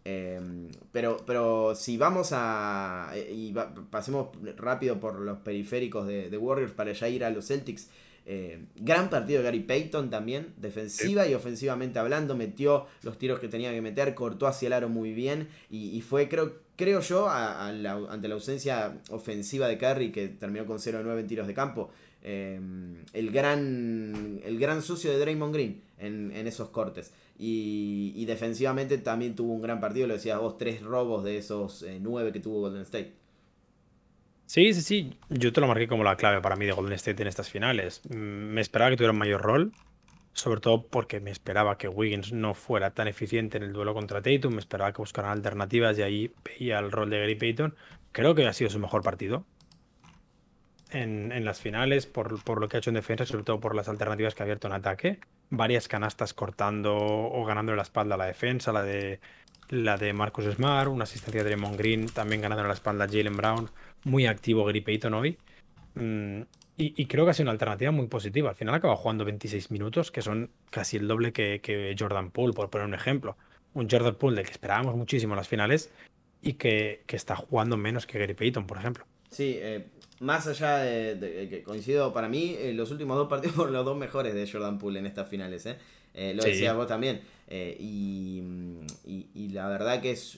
[0.10, 3.12] Em, pero, pero si vamos a.
[3.14, 3.56] Eh, y
[3.90, 7.90] pasemos rápido por los periféricos de, Warriors para ya ir a los Celtics.
[8.26, 13.50] Eh, gran partido de Gary Payton también, defensiva y ofensivamente hablando, metió los tiros que
[13.50, 18.28] tenía que meter, cortó hacia el aro muy bien y, fue, creo, creo yo, ante
[18.28, 21.90] la ausencia ofensiva de Curry, que terminó con 0-9 en tiros de campo,
[22.22, 27.14] em, el, gran, el gran sucio de Draymond Green en, en esos cortes.
[27.40, 32.00] Y, defensivamente también tuvo un gran partido, lo decías vos, tres robos de esos eh,
[32.02, 33.14] nueve que tuvo Golden State.
[34.48, 35.18] Sí, sí, sí.
[35.30, 38.02] Yo te lo marqué como la clave para mí de Golden State en estas finales.
[38.10, 39.72] Mm, me esperaba que tuviera un mayor rol,
[40.34, 44.22] sobre todo porque me esperaba que Wiggins no fuera tan eficiente en el duelo contra
[44.22, 47.76] Tatum, me esperaba que buscaran alternativas y ahí veía el rol de Gary Payton.
[48.14, 49.46] Creo que ha sido su mejor partido
[50.92, 53.90] en, las finales por, por, lo que ha hecho en defensa, sobre todo por las
[53.90, 55.20] alternativas que ha abierto en ataque.
[55.50, 59.20] Varias canastas cortando o ganando la espalda a la defensa, la de
[59.70, 63.36] la de Marcus Smart, una asistencia de Draymond Green, también ganando la espalda a Jalen
[63.36, 63.70] Brown,
[64.04, 65.38] muy activo Gary Payton hoy.
[65.96, 66.42] Mm,
[66.80, 68.52] y, creo que ha sido una alternativa muy positiva.
[68.52, 72.70] Al final acaba jugando 26 minutos, que son casi el doble que, Jordan Poole, por
[72.70, 73.36] poner un ejemplo.
[73.74, 75.92] Un Jordan Poole del que esperábamos muchísimo en las finales
[76.44, 79.06] y que, que está jugando menos que Gary Payton, por ejemplo.
[79.32, 79.88] Sí, eh,
[80.20, 83.98] más allá de, que coincido, para mí eh, los últimos dos partidos fueron los dos
[83.98, 85.66] mejores de Jordan Poole en estas finales.
[85.66, 85.78] ¿eh?
[86.14, 87.22] eh lo decías vos también.
[87.50, 88.42] Y,
[89.06, 90.38] y, la verdad que es,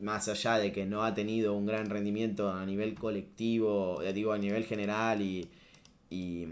[0.00, 4.38] más allá de que no ha tenido un gran rendimiento a nivel colectivo, digo a
[4.38, 5.50] nivel general y,
[6.08, 6.48] y,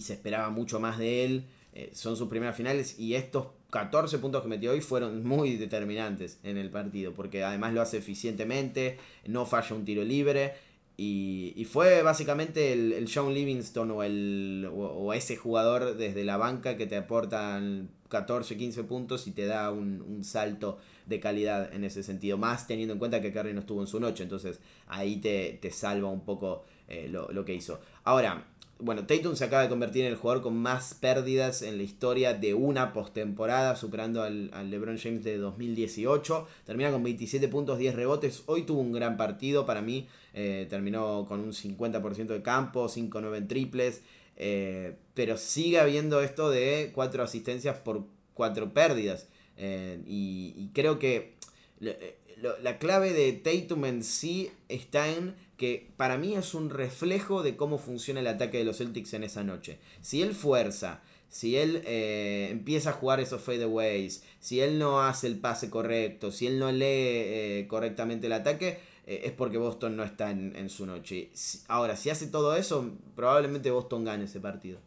[0.00, 1.44] se esperaba mucho más de él,
[1.92, 6.56] son sus primeras finales y estos 14 puntos que metió hoy fueron muy determinantes en
[6.56, 10.54] el partido, porque además lo hace eficientemente, no falla un tiro libre.
[11.00, 16.76] Y, fue básicamente el, el Sean Livingston o, el, o, ese jugador desde la banca
[16.76, 22.02] que te aportan 14, 15 puntos y te da un, salto de calidad en ese
[22.02, 22.36] sentido.
[22.36, 24.24] Más teniendo en cuenta que Curry no estuvo en su noche.
[24.24, 24.58] Entonces
[24.88, 27.80] ahí te, salva un poco eh, lo, lo que hizo.
[28.02, 28.44] Ahora,
[28.80, 32.34] bueno, Tatum se acaba de convertir en el jugador con más pérdidas en la historia
[32.34, 36.46] de una postemporada, superando al, LeBron James de 2018.
[36.64, 38.44] Termina con 27 puntos, 10 rebotes.
[38.46, 40.06] Hoy tuvo un gran partido para mí.
[40.32, 44.02] Eh, terminó con un 50% de campo, 5-9 en triples.
[44.36, 49.26] Eh, pero sigue habiendo esto de cuatro asistencias por cuatro pérdidas.
[49.56, 51.34] Eh, y, creo que
[51.80, 57.56] la clave de Tatum en sí está en que para mí es un reflejo de
[57.56, 59.78] cómo funciona el ataque de los Celtics en esa noche.
[60.00, 65.26] Si él fuerza, si él eh, empieza a jugar esos fadeaways, si él no hace
[65.26, 69.96] el pase correcto, si él no lee eh, correctamente el ataque, eh, es porque Boston
[69.96, 71.30] no está en, su noche.
[71.66, 74.78] Ahora, si hace todo eso, probablemente Boston gane ese partido.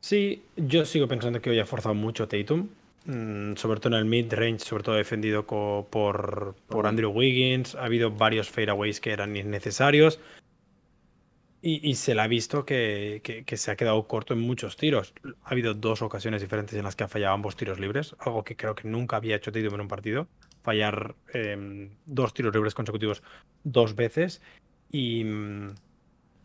[0.00, 2.68] Sí, yo sigo pensando que hoy ha forzado mucho Tatum.
[3.06, 7.76] Mm, sobre todo en el mid-range, sobre todo defendido por, por Andrew Wiggins.
[7.76, 10.18] Ha habido varios fadeaways que eran innecesarios.
[11.62, 15.14] Y, se le ha visto que, se ha quedado corto en muchos tiros.
[15.42, 18.54] Ha habido dos ocasiones diferentes en las que ha fallado ambos tiros libres, algo que
[18.54, 20.28] creo que nunca había hecho Tatum en un partido.
[20.62, 23.22] Fallar em, dos tiros libres consecutivos
[23.64, 24.42] dos veces.
[24.92, 25.24] Y,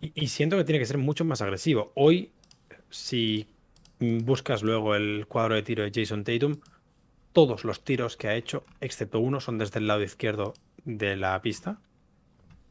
[0.02, 1.92] y siento que tiene que ser mucho más agresivo.
[1.94, 2.32] Hoy,
[2.90, 3.46] si
[4.02, 6.58] buscas luego el cuadro de tiro de Jason Tatum,
[7.34, 11.42] todos los tiros que ha hecho, excepto uno, son desde el lado izquierdo de la
[11.42, 11.80] pista.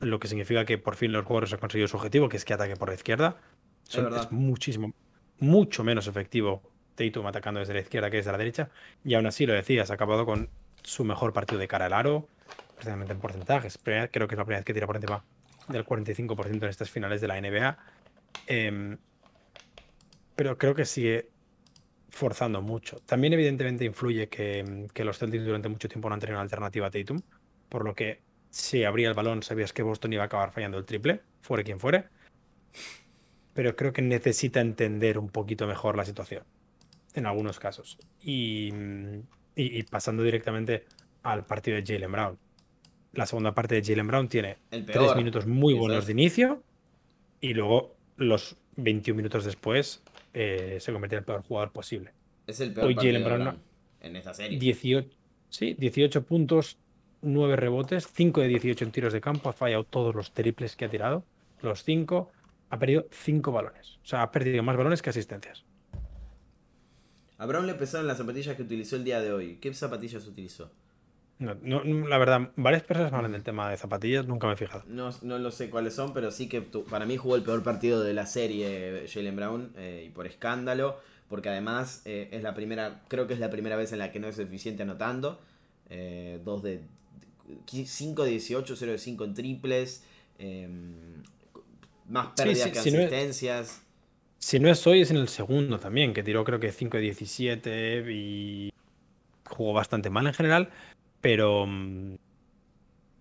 [0.00, 2.54] Lo que significa que por fin los jugadores han conseguido su objetivo, que es que
[2.54, 3.36] ataque por la izquierda.
[3.88, 4.92] es, muchísimo,
[5.38, 6.62] mucho menos efectivo
[6.94, 8.70] Tatum atacando desde la izquierda que desde la derecha.
[9.04, 10.48] Y aún así, lo decías, ha acabado con
[10.82, 12.28] su mejor partido de cara al aro,
[12.74, 13.78] precisamente en porcentajes.
[13.82, 15.22] Creo que es la primera vez que tira por encima
[15.68, 17.78] del 45% en estas finales de la NBA.
[18.46, 18.98] Em,
[20.36, 21.28] pero creo que sigue
[22.10, 22.98] forzando mucho.
[23.06, 26.90] También evidentemente influye que, los Celtics durante mucho tiempo no han tenido una alternativa a
[26.90, 27.20] Tatum,
[27.68, 30.84] por lo que si abría el balón sabías que Boston iba a acabar fallando el
[30.84, 32.06] triple, fuere quien fuere.
[33.54, 36.44] Pero creo que necesita entender un poquito mejor la situación,
[37.14, 37.98] en algunos casos.
[38.22, 38.72] Y,
[39.90, 40.84] pasando directamente
[41.22, 42.38] al partido de Jalen Brown.
[43.12, 46.62] La segunda parte de Jalen Brown tiene tres minutos muy buenos de inicio
[47.40, 50.02] y luego los 21 minutos después
[50.34, 52.12] eh, se convierte en el peor jugador posible.
[52.46, 53.58] Es el peor Hoy Brown,
[54.00, 54.58] en esta serie.
[54.58, 55.08] 18,
[55.48, 56.78] sí, 18 puntos,
[57.22, 60.86] 9 rebotes, 5 de 18 en tiros de campo, ha fallado todos los triples que
[60.86, 61.24] ha tirado,
[61.62, 62.30] los 5,
[62.70, 63.98] ha perdido 5 balones.
[64.02, 65.64] O sea, ha perdido más balones que asistencias.
[67.38, 69.56] A Brown le pesaron las zapatillas que utilizó el día de hoy.
[69.60, 70.70] ¿Qué zapatillas utilizó?
[71.40, 74.84] No, la verdad, varias personas hablan del tema de zapatillas, nunca me he fijado.
[74.86, 78.02] No, no lo sé cuáles son, pero sí que para mí jugó el peor partido
[78.02, 81.00] de la serie Jalen Brown eh, y por escándalo,
[81.30, 84.20] porque además eh, es la primera, creo que es la primera vez en la que
[84.20, 85.40] no es eficiente anotando.
[85.88, 86.82] Eh, dos de
[87.66, 90.04] 5 de 18, 0 de 5 en triples,
[90.38, 91.22] em,
[92.06, 93.80] más pérdidas que asistencias.
[94.38, 97.02] si no es hoy, es en el segundo también, que tiró creo que 5 de
[97.02, 98.72] 17 y
[99.48, 100.70] jugó bastante mal en general.
[101.20, 102.16] Pero, mm,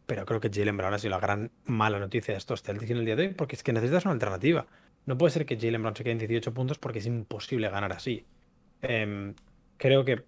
[0.05, 2.97] pero creo que Jalen Brown ha sido la gran mala noticia de estos Celtics en
[2.97, 4.65] el día de hoy, porque es que necesitas una alternativa.
[5.05, 7.91] No puede ser que Jalen Brown se quede en 18 puntos porque es imposible ganar
[7.91, 8.25] así.
[8.81, 9.33] Em,
[9.77, 10.23] creo que,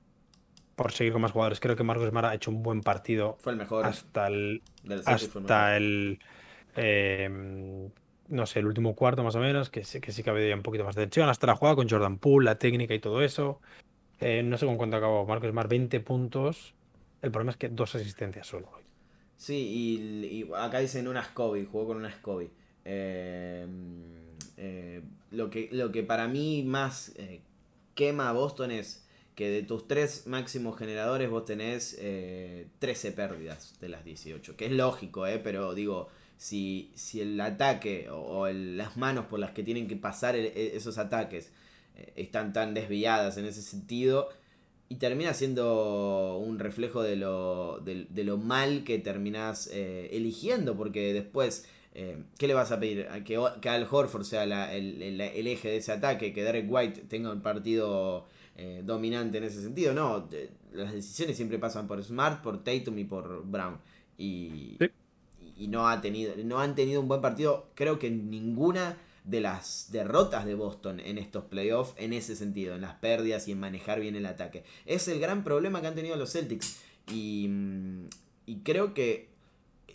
[0.76, 3.38] por seguir con más jugadores, creo que Marcos Smart ha hecho un buen partido.
[3.40, 3.86] Fue el mejor.
[3.86, 4.62] Hasta el.
[5.06, 6.20] hasta el.
[6.76, 7.90] Em,
[8.28, 10.64] no sé, el último cuarto más o menos, que, sí, que sí que había un
[10.64, 11.30] poquito más de tensión.
[11.30, 13.60] Hasta la jugada con Jordan Poole, la técnica y todo eso.
[14.20, 16.74] Eh, no sé con cuánto acabó Marcos Smart, 20 puntos.
[17.22, 18.82] El problema es que dos asistencias solo hoy.
[19.42, 22.52] Sí, y, acá dicen una Scobie, jugó con una Scobie.
[22.86, 23.66] Eh,
[24.58, 27.42] eh, lo, que, lo que para mí más eh,
[27.96, 29.04] quema a Boston es
[29.34, 34.56] que de tus tres máximos generadores vos tenés 13 pérdidas de las 18.
[34.56, 39.64] Que es lógico, pero digo, si, si el ataque o, las manos por las que
[39.64, 41.52] tienen que pasar esos ataques
[42.16, 44.30] están tan desviadas en ese sentido
[44.92, 51.14] y termina siendo un reflejo de lo, de, lo mal que terminás eh, eligiendo, porque
[51.14, 53.08] después, eh, ¿qué le vas a pedir?
[53.24, 54.44] Que, que Al Horford sea
[54.76, 58.26] el, eje de ese ataque, que Derek White tenga un partido
[58.58, 59.94] eh, dominante en ese sentido.
[59.94, 60.28] No,
[60.74, 63.78] las decisiones siempre pasan por Smart, por Tatum y por Brown.
[64.18, 64.78] Y,
[65.58, 69.90] y no, ha tenido, no han tenido un buen partido, creo que ninguna de las
[69.92, 74.00] derrotas de Boston en estos playoffs en ese sentido, en las pérdidas y en manejar
[74.00, 74.64] bien el ataque.
[74.86, 76.82] Es el gran problema que han tenido los Celtics.
[77.12, 78.08] Y, mm,
[78.64, 79.30] creo que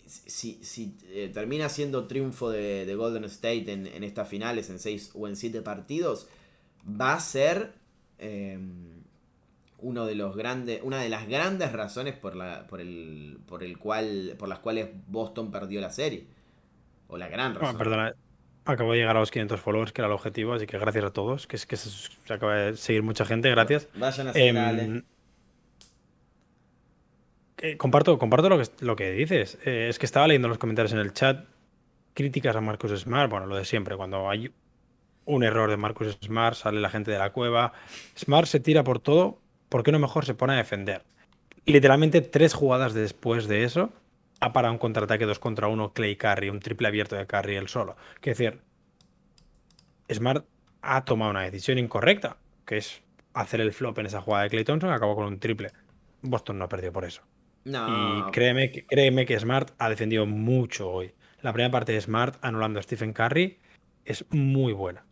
[0.05, 5.35] si, eh, termina siendo triunfo de, Golden State en, estas finales, en 6 o en
[5.35, 6.27] 7 partidos,
[6.89, 7.73] va a ser
[8.19, 9.03] em,
[9.79, 13.77] uno de los grandes, una de las grandes razones por, la, por, el, por, el
[13.77, 16.25] cual, por las cuales Boston perdió la serie.
[17.09, 17.77] O la gran razón.
[17.77, 18.13] perdona,
[18.67, 21.11] Acabo de llegar a los 500 followers, que era el objetivo, así que gracias a
[21.11, 23.87] todos, que es que se, acaba de seguir mucha gente, gracias.
[23.95, 25.03] Vayan a em,
[27.59, 29.57] eh, comparto comparto lo, que, lo que dices.
[29.65, 31.45] Eh, es que estaba leyendo los comentarios en el chat,
[32.13, 34.51] críticas a Marcus Smart, bueno, lo de siempre, cuando hay
[35.23, 37.71] un error de Marcus Smart, sale la gente de la cueva.
[38.17, 41.03] Smart se tira por todo, ¿por qué no mejor se pone a defender?
[41.65, 43.91] Literalmente tres jugadas después de eso,
[44.39, 47.67] ha parado un contraataque dos contra uno, Clay Curry, un triple abierto de Curry él
[47.67, 47.95] solo.
[48.21, 48.61] Es decir,
[50.11, 50.45] Smart
[50.81, 53.01] ha tomado una decisión incorrecta, que es
[53.33, 55.71] hacer el flop en esa jugada de Clay Thompson, acabó con un triple.
[56.21, 57.21] Boston no ha perdido por eso.
[57.65, 58.27] No.
[58.29, 61.13] Y créeme, que- créeme que Smart ha defendido mucho hoy.
[61.41, 63.59] La primera parte de Smart anulando a Stephen Curry
[64.05, 65.05] es muy buena.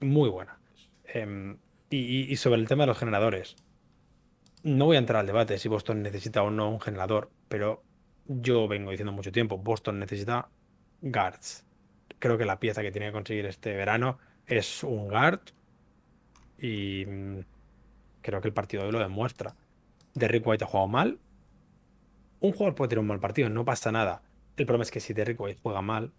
[0.00, 0.58] Muy buena.
[1.04, 1.56] Em,
[1.90, 3.56] y sobre el tema de los generadores.
[4.62, 7.82] No voy a entrar al debate si Boston necesita o no un generador, pero
[8.26, 10.48] yo vengo diciendo mucho tiempo, Boston necesita
[11.00, 11.64] guards.
[12.18, 15.40] Creo que la pieza que tiene que conseguir este verano es un guard
[16.58, 17.38] y mm,
[18.22, 19.54] creo que el partido de hoy lo demuestra.
[20.14, 21.18] Derrick White ha jugado mal.
[22.40, 24.22] Un jugador puede tener un mal partido, no pasa nada.
[24.56, 26.12] El problema es que si Derrick White juega mal,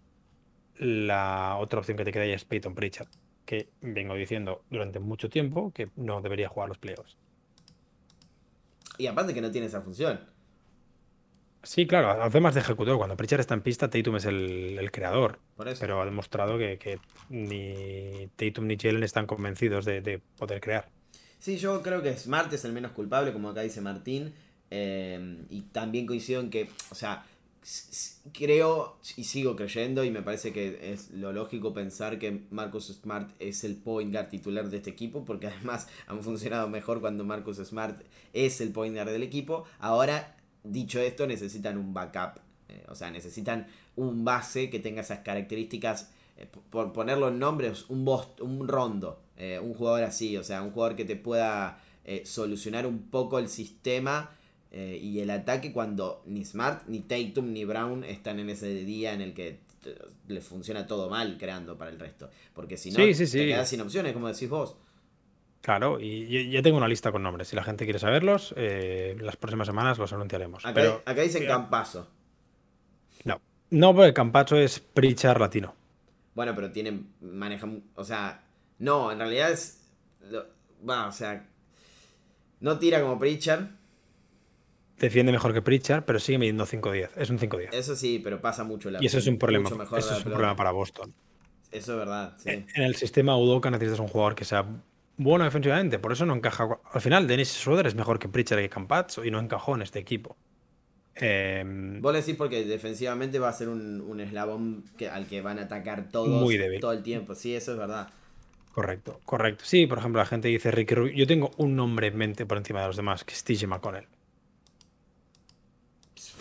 [0.76, 3.08] la otra opción que te queda ahí es Peyton Pritchard,
[3.44, 7.16] que vengo diciendo durante mucho tiempo que no debería jugar los playoffs.
[8.98, 10.33] Y aparte que no tiene esa función.
[11.64, 12.96] Sí, claro, hace más de ejecutor.
[12.98, 15.38] Cuando Pritchard está en pista, Tatum es el, el creador.
[15.80, 16.98] Pero ha demostrado que, que
[17.28, 20.88] ni Tatum ni Jalen están convencidos de, de poder crear.
[21.38, 24.34] Sí, yo creo que Smart es el menos culpable, como acá dice Martín.
[24.70, 27.24] eh, y también coincido en que, o sea,
[28.32, 33.30] creo y sigo creyendo y me parece que es lo lógico pensar que Marcus Smart
[33.38, 37.58] es el point guard titular de este equipo, porque además han funcionado mejor cuando Marcus
[37.58, 39.64] Smart es el point guard del equipo.
[39.78, 42.40] Ahora, dicho esto, necesitan un backup.
[42.68, 47.86] eh, o sea, necesitan un base que tenga esas características eh, por ponerlo en nombres,
[47.90, 51.80] un Bost- un rondo, eh, un jugador así, o sea, un jugador que te pueda
[52.24, 54.30] solucionar un poco el sistema
[54.72, 59.22] y el ataque cuando ni Smart, ni Tatum, ni Brown están en ese día en
[59.22, 59.60] el que
[60.28, 62.30] le funciona todo mal creando para el resto.
[62.54, 63.46] Porque si no, Sí, sí, te sí.
[63.46, 64.76] quedas sin opciones, como decís vos.
[65.64, 67.48] Claro, y y- ya tengo una lista con nombres.
[67.48, 70.62] Si la gente quiere saberlos, eh, las próximas semanas los anunciaremos.
[70.62, 72.06] Acá, Pero acá dicen eh, Campazo.
[73.24, 75.74] no, no, porque Campacho es Pritchard latino.
[76.34, 78.44] Bueno, pero tienen, manejan, o sea,
[78.78, 79.80] no, en realidad es,
[80.28, 80.44] lo-
[80.86, 81.46] va, o sea,
[82.60, 83.64] no tira como Pritchard,
[84.98, 87.10] Defiende mejor que Pritchard, pero sigue midiendo 5-10.
[87.16, 87.70] Es un 5-10.
[87.72, 89.68] eso sí, pero pasa mucho la Y eso es un problema.
[89.68, 91.12] Eso es un problema para Boston.
[91.72, 92.50] Eso es verdad, sí.
[92.50, 94.64] En el sistema Udoka necesitas un jugador que sea
[95.16, 95.98] bueno defensivamente.
[95.98, 96.68] Por eso no encaja.
[96.92, 99.98] Al final, Dennis Schroeder es mejor que Pritchard y Campazzo y no encajó en este
[99.98, 100.36] equipo.
[101.16, 105.42] Em, Vos le decís porque defensivamente va a ser un, un eslabón que, al que
[105.42, 106.80] van a atacar todos Muy débil.
[106.80, 107.34] todo el tiempo.
[107.36, 108.08] Sí, eso es verdad.
[108.72, 109.64] correcto, correcto.
[109.64, 111.12] Sí, por ejemplo, la gente dice Ricky Rubio.
[111.14, 114.06] Yo tengo un nombre en mente por encima de los demás, que es TJ McConnell.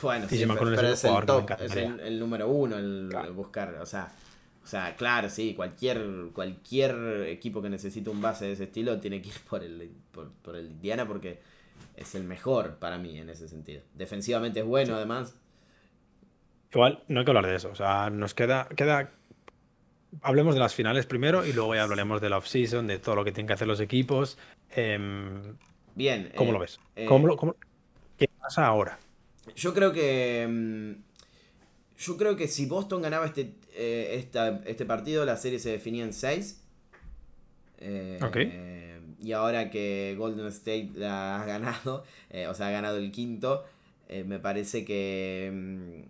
[0.01, 2.47] Bueno, Sí, sí, pero, ese es el jugador que me top, es el, el número
[2.49, 3.27] uno el, Claro.
[3.27, 3.75] el buscar.
[3.81, 4.11] O sea,
[4.63, 9.21] o sea, claro, sí, cualquier, cualquier equipo que necesite un base de ese estilo tiene
[9.21, 11.39] que ir por el, por, por el Indiana porque
[11.97, 13.81] es el mejor para mí en ese sentido.
[13.93, 15.35] Defensivamente es bueno, además.
[16.71, 17.69] Igual, no hay que hablar de eso.
[17.71, 18.67] O sea, nos queda.
[18.69, 19.11] queda...
[20.21, 23.23] Hablemos de las finales primero y luego ya hablaremos de la off-season, de todo lo
[23.25, 24.37] que tienen que hacer los equipos.
[24.69, 25.55] Em,
[25.95, 26.31] Bien.
[26.35, 26.79] ¿Cómo eh, lo ves?
[26.95, 27.55] eh, ¿Cómo lo- cómo-
[28.17, 28.97] ¿Qué pasa ahora?
[29.55, 30.95] Yo creo que.
[31.99, 36.03] Yo creo que si Boston ganaba este, eh, esta- este partido, la serie se definía
[36.03, 36.59] en 6.
[38.21, 38.37] Ok.
[39.21, 43.63] Y ahora que Golden State la ha ganado, eh, o sea, ha ganado el quinto,
[44.09, 45.51] eh, me parece que.
[45.53, 46.09] mm,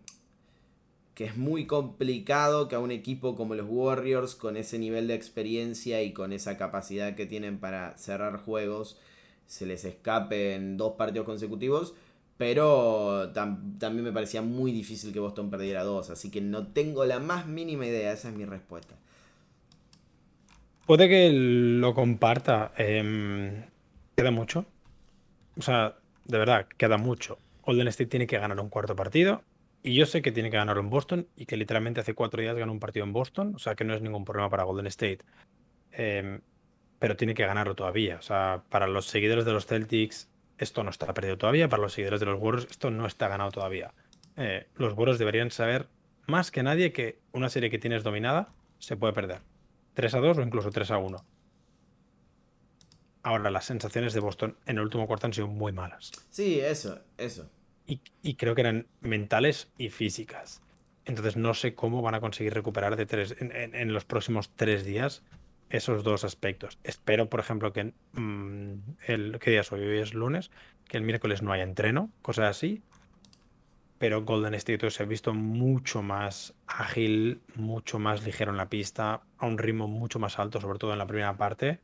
[1.14, 5.14] que es muy complicado que a un equipo como los Warriors, con ese nivel de
[5.14, 8.98] experiencia y con esa capacidad que tienen para cerrar juegos,
[9.46, 11.94] se les escape en dos partidos consecutivos.
[12.38, 16.10] Pero tam- también me parecía muy difícil que Boston perdiera dos.
[16.10, 18.12] Así que no tengo la más mínima idea.
[18.12, 18.96] Esa es mi respuesta.
[20.86, 22.72] Puede que lo comparta.
[22.78, 23.64] em,
[24.16, 24.66] queda mucho.
[25.58, 27.38] O sea, de verdad, queda mucho.
[27.66, 29.44] Golden State tiene que ganar un cuarto partido.
[29.84, 31.28] Y yo sé que tiene que ganar en Boston.
[31.38, 33.54] Y que literalmente hace cuatro días ganó un partido en Boston.
[33.56, 35.20] O sea, que no es ningún problema para Golden State.
[35.92, 36.42] Em,
[37.00, 38.18] pero tiene que ganarlo todavía.
[38.18, 40.30] O sea, para los seguidores de los Celtics,
[40.64, 41.70] esto no está perdido todavía.
[41.70, 43.94] Para los seguidores de los Warriors, esto no está ganado todavía.
[44.38, 45.88] Eh, los Warriors deberían saber
[46.26, 48.50] más que nadie que una serie que tienes dominada
[48.80, 49.42] se puede perder.
[49.94, 51.24] 3 a 2 o incluso 3 a 1.
[53.26, 56.12] Ahora, las sensaciones de Boston en el último cuarto han sido muy malas.
[56.30, 57.50] Sí, eso, eso.
[57.88, 60.62] Y, y creo que eran mentales y físicas.
[61.06, 64.52] Entonces no sé cómo van a conseguir recuperar de tres, en, en- en los próximos
[64.56, 65.22] tres días
[65.74, 66.78] esos dos aspectos.
[66.84, 68.74] Espero, por ejemplo, que mm,
[69.08, 69.82] el ¿qué día es hoy?
[69.82, 70.52] Hoy es lunes,
[70.88, 72.84] que el miércoles no haya entreno, cosas así.
[73.98, 79.24] pero Golden State se ha visto mucho más ágil, mucho más ligero en la pista,
[79.38, 81.80] a un ritmo mucho más alto, sobre todo en la primera parte.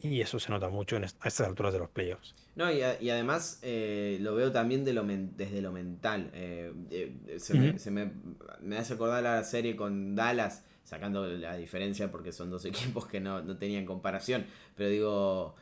[0.00, 2.34] Y eso se nota mucho en a estas alturas de los playoffs.
[2.56, 6.30] No, y, además eh, lo veo también de lo desde lo mental.
[6.34, 7.54] Eh, eh, se,
[7.90, 8.12] me,
[8.60, 13.20] me, hace acordar la serie con Dallas, sacando la diferencia porque son dos equipos que
[13.20, 14.46] no, no tenían comparación.
[14.76, 15.54] Pero digo,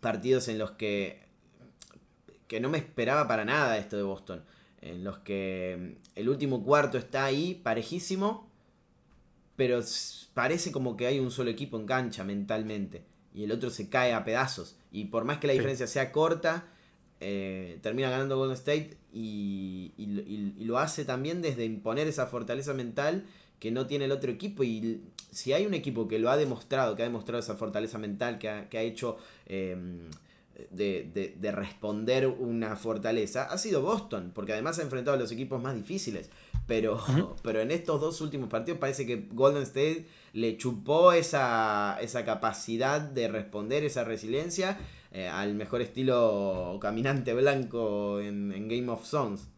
[0.00, 1.20] partidos en los que,
[2.46, 4.42] que no me esperaba para nada esto de Boston.
[4.80, 8.48] En los que el último cuarto está ahí, parejísimo,
[9.56, 9.80] pero
[10.34, 13.02] parece como que hay un solo equipo en cancha mentalmente
[13.34, 14.76] y el otro se cae a pedazos.
[14.90, 16.66] Y por más que la diferencia sea corta,
[17.20, 19.92] eh, termina ganando Golden State y,
[20.58, 23.26] lo hace también desde imponer esa fortaleza mental
[23.58, 24.64] que no tiene el otro equipo.
[24.64, 28.38] Y si hay un equipo que lo ha demostrado, que ha demostrado esa fortaleza mental,
[28.38, 30.10] que ha, hecho em,
[30.70, 35.74] de, responder una fortaleza, ha sido Boston, porque además ha enfrentado a los equipos más
[35.74, 36.30] difíciles.
[36.66, 37.00] Pero,
[37.42, 43.00] pero en estos dos últimos partidos parece que Golden State le chupó esa, esa capacidad
[43.00, 44.78] de responder, esa resiliencia,
[45.10, 49.48] eh, al mejor estilo caminante blanco en, Game of Thrones.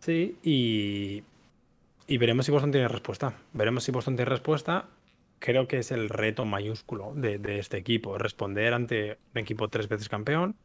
[0.00, 1.22] Sí, y,
[2.06, 3.34] y veremos si Boston tiene respuesta.
[3.52, 4.88] Veremos si Boston tiene respuesta.
[5.38, 10.08] Creo que es el reto mayúsculo de, este equipo, responder ante un equipo tres veces
[10.08, 10.56] campeón,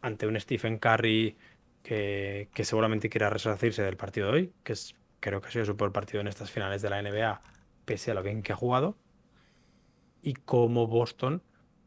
[0.00, 1.36] ante un Stephen Curry
[1.82, 5.76] que, seguramente quiera resarcirse del partido de hoy, que es, creo que ha sido su
[5.76, 7.42] peor partido en estas finales de la NBA
[7.84, 8.96] pese a lo bien que ha jugado,
[10.22, 11.42] y cómo Boston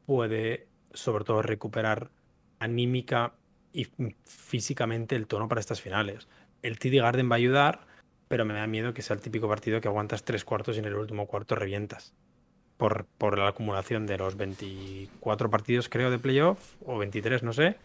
[0.05, 2.11] puede, sobre todo, recuperar
[2.59, 3.33] anímica
[3.73, 3.87] y
[4.25, 6.27] físicamente el tono para estas finales.
[6.61, 7.86] El TD Garden va a ayudar,
[8.27, 10.85] pero me da miedo que sea el típico partido que aguantas tres cuartos y en
[10.85, 12.13] el último cuarto revientas.
[12.77, 17.77] Por, por la acumulación de los 24 partidos, creo, de playoff, o 23, no sé,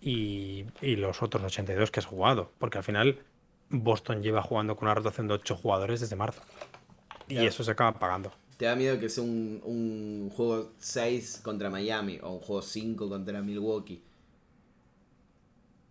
[0.00, 2.52] y, y, los otros 82 que has jugado.
[2.58, 3.18] Porque al final
[3.70, 6.42] Boston lleva jugando con una rotación de 8 jugadores desde marzo.
[7.28, 8.32] Y eso se acaba pagando.
[8.56, 13.40] ¿Te da miedo que sea un, juego 6 contra Miami o un juego 5 contra
[13.40, 14.02] Milwaukee?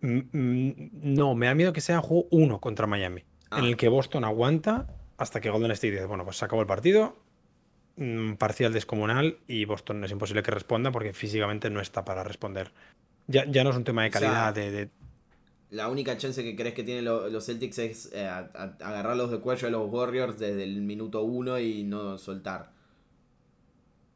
[0.02, 3.24] Mm, mm, no, me da miedo que sea un juego 1 contra Miami.
[3.52, 3.76] En el ah.
[3.76, 4.86] que Boston aguanta
[5.16, 7.16] hasta que Golden State dice, bueno, pues se acabó el partido,
[7.96, 12.72] mm, parcial descomunal y Boston es imposible que responda porque físicamente no está para responder.
[13.26, 14.90] Ya, ya no es un tema de calidad, de,
[15.70, 19.70] la única chance que crees que tienen los Celtics es eh, agarrarlos de cuello a
[19.70, 22.72] los Warriors desde el minuto uno y no soltar.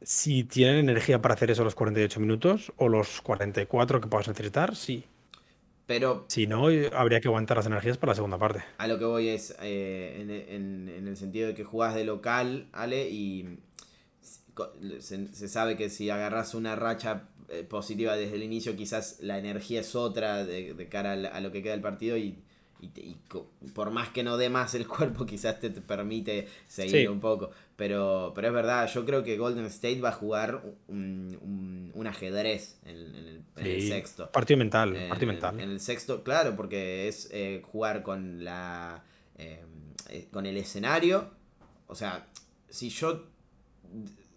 [0.01, 4.75] Si tienen energía para hacer eso los 48 minutos o los 44 que puedas necesitar,
[4.75, 5.05] sí.
[5.85, 6.25] Pero.
[6.27, 8.63] Si no, habría que aguantar las energías para la segunda parte.
[8.77, 13.09] A lo que voy es eh, en, el sentido de que jugás de local, Ale,
[13.09, 13.59] y
[14.99, 19.81] se, sabe que si agarras una racha eh, positiva desde el inicio, quizás la energía
[19.81, 22.39] es otra de, cara a, lo que queda del partido y,
[23.73, 27.51] por más que no dé más el cuerpo, quizás te, permite seguir un poco.
[27.75, 33.43] Pero, pero es verdad, yo creo que Golden State va a jugar un, ajedrez en,
[33.57, 34.31] el, sexto.
[34.31, 35.59] Partido mental, partido mental.
[35.59, 39.03] En el sexto, claro, porque es eh, jugar con la
[39.37, 39.59] eh,
[40.31, 41.31] con el escenario.
[41.87, 42.27] O sea,
[42.69, 43.25] si yo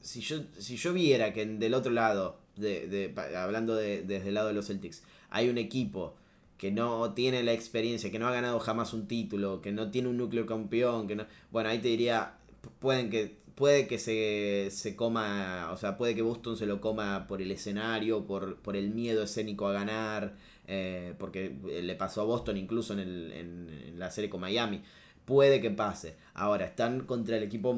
[0.00, 4.54] si yo, si yo viera que del otro lado de, hablando desde el lado de
[4.54, 6.16] los Celtics, hay un equipo
[6.58, 10.08] que no tiene la experiencia, que no ha ganado jamás un título, que no tiene
[10.08, 12.34] un núcleo campeón, que no, bueno, ahí te diría,
[12.80, 17.26] pueden que, puede que se, se coma, o sea, puede que Boston se lo coma
[17.26, 20.34] por el escenario, por, por el miedo escénico a ganar,
[20.66, 24.82] eh, porque le pasó a Boston incluso en, el, en la serie con Miami.
[25.24, 26.16] Puede que pase.
[26.34, 27.76] Ahora, están contra el equipo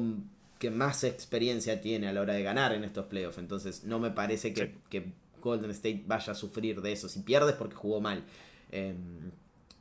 [0.61, 3.39] que más experiencia tiene a la hora de ganar en estos playoffs.
[3.39, 5.11] Entonces no me parece que,
[5.41, 7.09] Golden State vaya a sufrir de eso.
[7.09, 8.23] Si pierdes porque jugó mal.
[8.71, 9.31] Em,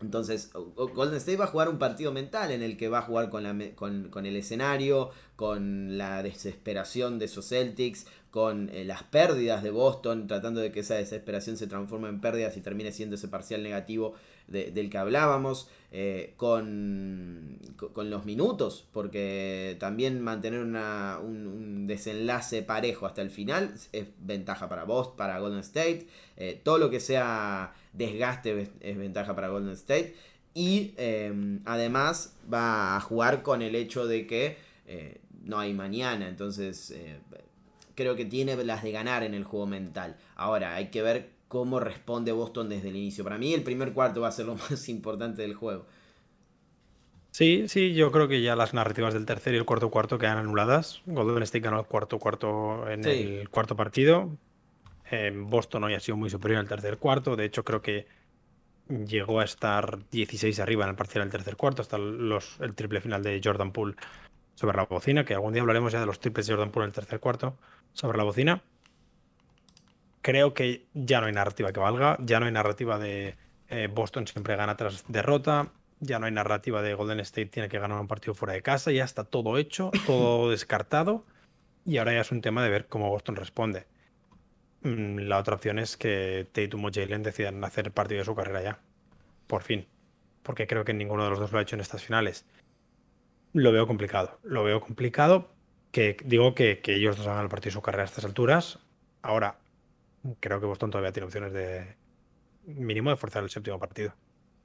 [0.01, 3.29] entonces, Golden State va a jugar un partido mental en el que va a jugar
[3.29, 9.63] con, la, con, el escenario, con la desesperación de esos Celtics, con eh, las pérdidas
[9.63, 13.29] de Boston, tratando de que esa desesperación se transforme en pérdidas y termine siendo ese
[13.29, 14.15] parcial negativo
[14.51, 23.23] del que hablábamos, eh, con, con, los minutos, porque también mantener un, desenlace parejo hasta
[23.23, 28.71] el final es ventaja para Boston, para Golden State, eh, todo lo que sea desgaste
[28.81, 30.15] es, ventaja para Golden State.
[30.53, 30.95] Y
[31.65, 34.57] además va a jugar con el hecho de que
[35.45, 36.29] no hay mañana.
[36.29, 36.93] Entonces
[37.95, 40.17] creo que tiene las de ganar en el juego mental.
[40.35, 43.25] Ahora, hay que ver cómo responde Boston desde el inicio.
[43.25, 45.85] Para mí el primer cuarto va a ser lo más importante del juego.
[47.33, 50.39] Sí, sí, yo creo que ya las narrativas del tercer y el cuarto cuarto quedan
[50.39, 51.03] anuladas.
[51.07, 54.31] Golden State ganó el cuarto cuarto en el cuarto partido.
[55.35, 57.35] Boston hoy ha sido muy superior al tercer cuarto.
[57.35, 58.07] De hecho, creo que
[58.89, 63.01] llegó a estar 16 arriba en el parcial del tercer cuarto, hasta los, el triple
[63.01, 63.97] final de Jordan Poole
[64.55, 66.91] sobre la bocina, que algún día hablaremos ya de los triples de Jordan Poole en
[66.91, 67.57] el tercer cuarto
[67.93, 68.63] sobre la bocina.
[70.23, 73.37] Creo que ya no hay narrativa que valga, ya no hay narrativa de
[73.69, 77.79] eh, Boston siempre gana tras derrota, ya no hay narrativa de Golden State tiene que
[77.79, 81.25] ganar un partido fuera de casa, ya está todo hecho, todo descartado,
[81.85, 83.87] y ahora ya es un tema de ver cómo Boston responde.
[84.83, 88.63] Mm, la otra opción es que Tatum o Jalen decidan hacer partido de su carrera
[88.63, 88.81] ya.
[89.47, 89.87] Por fin.
[90.43, 92.47] Porque creo que ninguno de los dos lo ha hecho en estas finales.
[93.53, 94.39] Lo veo complicado.
[94.43, 95.51] Lo veo complicado.
[95.93, 98.79] Que digo que, ellos dos hagan el partido de su carrera a estas alturas.
[99.23, 99.59] Ahora,
[100.41, 101.97] creo que Boston todavía tiene opciones de
[102.67, 104.15] mínimo de forzar el séptimo partido.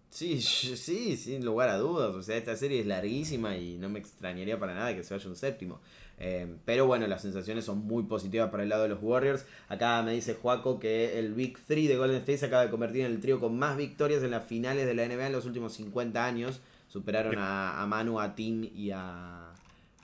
[0.09, 2.15] Sí, sí, sin lugar a dudas.
[2.15, 5.29] O sea, esta serie es larguísima y no me extrañaría para nada que se vaya
[5.29, 5.81] un séptimo.
[6.17, 9.45] Eh, pero bueno, las sensaciones son muy positivas para el lado de los Warriors.
[9.67, 13.01] Acá me dice Juaco que el Big 3 de Golden State se acaba de convertir
[13.05, 15.73] en el trío con más victorias en las finales de la NBA en los últimos
[15.73, 16.61] 50 años.
[16.87, 19.51] Superaron a, Manu, a Tim y a,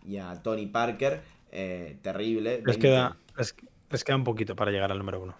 [0.06, 1.22] y a Tony Parker.
[1.54, 2.62] Eh, terrible.
[2.66, 3.56] Les queda, les,
[4.04, 5.36] queda un poquito para llegar al número uno.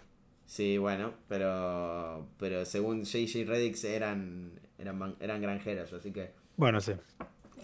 [0.46, 6.30] Sí, bueno, pero pero según JJ Redix eran, eran, eran granjeros, así que...
[6.56, 6.92] Bueno, sí.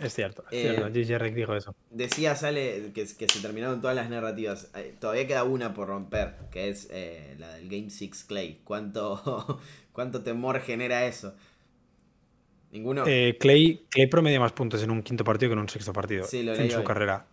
[0.00, 0.86] Es cierto, es cierto.
[0.86, 1.74] Eh, dijo eso.
[1.90, 4.70] Decía, sale que, que, se terminaron todas las narrativas.
[4.76, 8.60] Eh, todavía queda una por romper, que es eh, la del Game 6 Clay.
[8.62, 9.60] ¿Cuánto,
[9.92, 11.34] ¿Cuánto temor genera eso?
[12.70, 13.04] Ninguno.
[13.04, 16.70] Clay, Clay promedia más puntos en un quinto partido que en un sexto partido en
[16.70, 17.26] su carrera.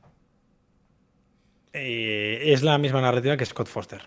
[1.75, 4.01] Es la misma narrativa que Scott Foster.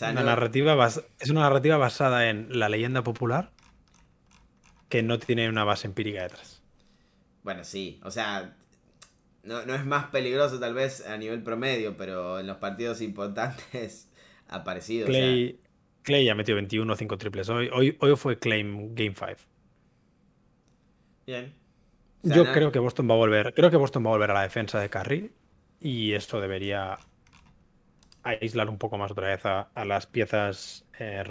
[0.00, 0.76] narrativa
[1.18, 3.50] es una narrativa basada en la leyenda popular
[4.88, 6.62] que no tiene una base empírica detrás.
[7.42, 8.56] Bueno, sí, o sea,
[9.42, 14.10] no, es más peligroso tal vez a nivel promedio, pero en los partidos importantes
[14.48, 15.06] ha parecido.
[15.06, 15.60] Clay,
[16.02, 17.48] Clay ya metió 21 5 triples.
[17.48, 19.26] Hoy, hoy, hoy fue Claim Game 5.
[21.26, 21.54] Bien.
[22.22, 23.54] Yo creo que Boston va a volver.
[23.54, 25.30] Creo que Boston va a volver a la defensa de Curry.
[25.80, 26.98] Y esto debería
[28.22, 31.22] aislar un poco más otra vez a, las piezas eh,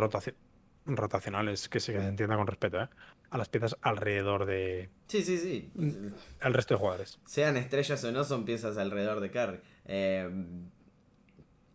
[0.85, 2.89] rotacionales, que se entienda con respeto, ¿eh?
[3.29, 4.89] a las piezas alrededor de.
[5.07, 5.69] Sí, sí, sí.
[6.39, 7.19] Al resto de jugadores.
[7.25, 9.59] Sean estrellas o no, son piezas alrededor de Curry.
[9.85, 10.29] Eh,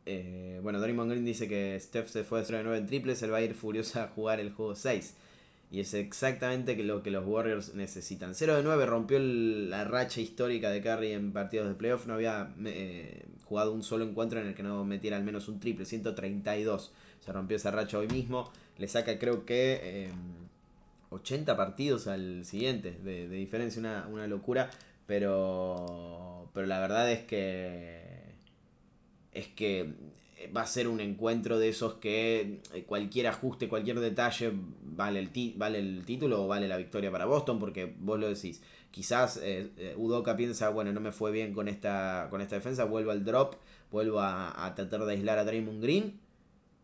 [0.07, 3.23] eh, bueno, Draymond Green dice que Steph se fue de 0 de 9 en triples,
[3.23, 5.17] él va a ir furioso a jugar el juego 6.
[5.73, 8.35] Y es exactamente lo que los Warriors necesitan.
[8.35, 12.07] 0 de 9 rompió la racha histórica de Curry en partidos de playoff.
[12.07, 15.61] No había eh, jugado un solo encuentro en el que no metiera al menos un
[15.61, 15.87] triple.
[15.87, 16.93] 132.
[17.21, 18.53] Se rompió esa racha hoy mismo.
[18.77, 20.11] Le saca creo que
[21.09, 24.69] 80 partidos al siguiente de, diferencia, una, locura,
[25.07, 28.03] pero, pero la verdad es que
[29.33, 29.95] es que
[30.55, 35.79] va a ser un encuentro de esos que cualquier ajuste, cualquier detalle vale el, vale
[35.79, 38.63] el título o vale la victoria para Boston, porque vos lo decís.
[38.91, 42.85] Quizás eh, eh, Udoka piensa, bueno, no me fue bien con esta, con esta defensa,
[42.85, 43.55] vuelvo al drop,
[43.91, 46.21] vuelvo a, tratar de aislar a Draymond Green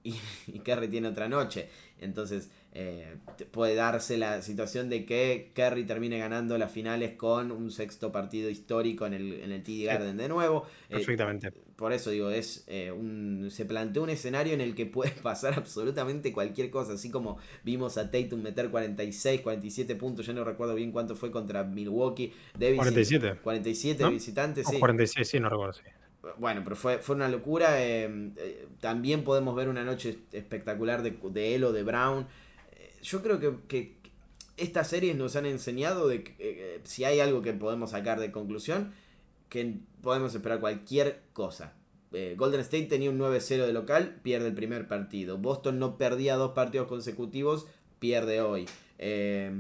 [0.03, 0.15] y,
[0.47, 1.69] y tiene otra noche.
[2.01, 3.17] Entonces, eh,
[3.51, 8.51] puede darse la situación de que Kerry termine ganando las finales con un sexto partido
[8.51, 10.67] histórico en el, en el TD Garden de nuevo.
[10.91, 11.51] Eh, Perfectamente.
[11.77, 15.55] por eso digo, es eh, un, se plantea un escenario en el que puede pasar
[15.55, 20.75] absolutamente cualquier cosa, así como vimos a Tatum meter 46, 47 puntos, ya no recuerdo
[20.75, 22.33] bien cuánto fue contra Milwaukee.
[22.59, 23.39] De 47.
[23.43, 24.11] 47 ¿No?
[24.11, 24.79] visitantes, sí.
[24.79, 25.83] 46, sí, no recuerdo, sí.
[26.37, 27.77] Bueno, pero fue, fue una locura.
[28.81, 32.27] también podemos ver una noche espectacular de, de él o de Brown
[33.03, 33.97] yo creo que,
[34.57, 38.33] estas series nos han enseñado de que eh, si hay algo que podemos sacar de
[38.33, 38.93] conclusión,
[39.49, 41.75] que podemos esperar cualquier cosa.
[42.13, 45.39] Eh, Golden State tenía un 9-0 de local, pierde el primer partido.
[45.39, 47.67] Boston no perdía dos partidos consecutivos,
[48.01, 48.67] pierde hoy.
[48.99, 49.53] Eh,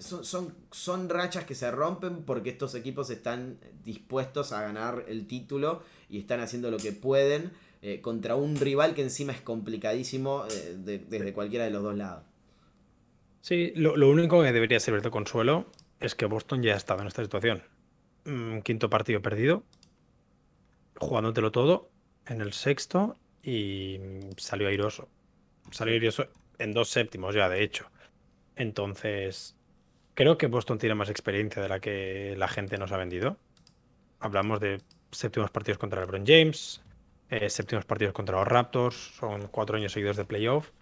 [0.00, 5.28] son, son, son, rachas que se rompen porque estos equipos están dispuestos a ganar el
[5.28, 7.52] título y están haciendo lo que pueden
[8.02, 10.44] contra un rival que encima es complicadísimo
[10.78, 12.24] desde cualquiera de los dos lados.
[13.46, 15.66] Sí, lo, único que debería servir de consuelo
[16.00, 17.62] es que Boston ya ha estado en esta situación.
[18.24, 19.62] Un quinto partido perdido,
[20.98, 21.88] jugándotelo todo
[22.26, 24.00] en el sexto y
[24.36, 25.08] salió airoso.
[25.70, 26.26] Salió airoso
[26.58, 27.88] en dos séptimos ya, de hecho.
[28.56, 29.54] Entonces,
[30.14, 33.38] creo que Boston tiene más experiencia de la que la gente nos ha vendido.
[34.18, 34.80] Hablamos de
[35.12, 36.82] séptimos partidos contra LeBron James,
[37.30, 40.72] eh, séptimos partidos contra los Raptors, son cuatro años seguidos de playoff.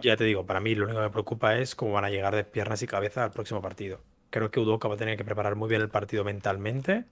[0.00, 2.34] Ya te digo, para mí lo único que me preocupa es cómo van a llegar
[2.34, 4.00] de piernas y cabeza al próximo partido.
[4.30, 7.04] Creo que Udoka va a tener que preparar muy bien el partido mentalmente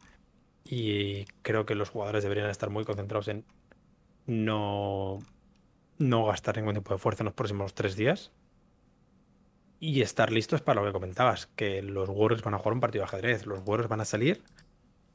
[0.65, 3.45] y creo que los jugadores deberían estar muy concentrados en
[4.27, 5.19] no,
[5.99, 8.31] no gastar ningún tipo de fuerza en los próximos tres días
[9.81, 13.03] y estar listos para lo que comentabas, que los Warriors van a jugar un partido
[13.03, 14.43] de ajedrez, los Warriors van a salir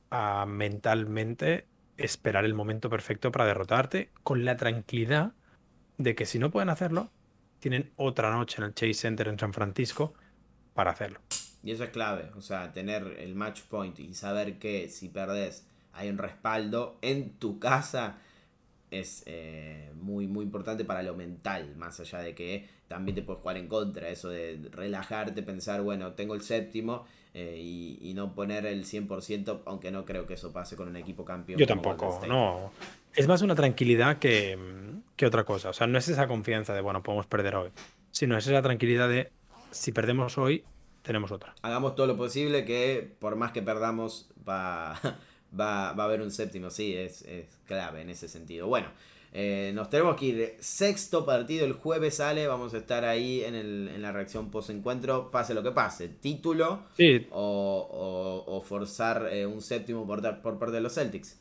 [0.09, 5.33] a mentalmente esperar el momento perfecto para derrotarte con la tranquilidad
[5.97, 7.09] de que si no pueden hacerlo,
[7.63, 10.13] tienen otra noche en el Chase Center en San Francisco
[10.73, 11.21] para hacerlo.
[11.63, 15.65] Y eso es clave, o sea, tener el match point y saber que si perdés
[15.93, 18.17] hay un respaldo en tu casa
[18.91, 23.41] es eh, muy, muy importante para lo mental, más allá de que también te puedes
[23.41, 28.65] jugar en contra, eso de relajarte, pensar, bueno, tengo el séptimo eh, y, no poner
[28.65, 31.57] el 100%, aunque no creo que eso pase con un equipo campeón.
[31.57, 32.71] Yo tampoco, no.
[33.15, 34.57] Es más una tranquilidad que,
[35.15, 37.69] que otra cosa, o sea, no es esa confianza de, bueno, podemos perder hoy,
[38.11, 39.31] sino es esa tranquilidad de,
[39.71, 40.63] si perdemos hoy,
[41.03, 41.53] tenemos otra.
[41.61, 44.99] Hagamos todo lo posible que por más que perdamos va,
[45.59, 48.67] va, va a haber un séptimo, sí, es, es clave en ese sentido.
[48.67, 48.87] Bueno,
[49.35, 50.55] eh, nos tenemos que ir.
[50.59, 52.47] Sexto partido el jueves sale.
[52.47, 55.31] Vamos a estar ahí en, el, en la reacción post-encuentro.
[55.31, 56.07] Pase lo que pase.
[56.07, 57.27] Título sí.
[57.31, 61.39] o, o, forzar eh, un séptimo por, por parte de los Celtics.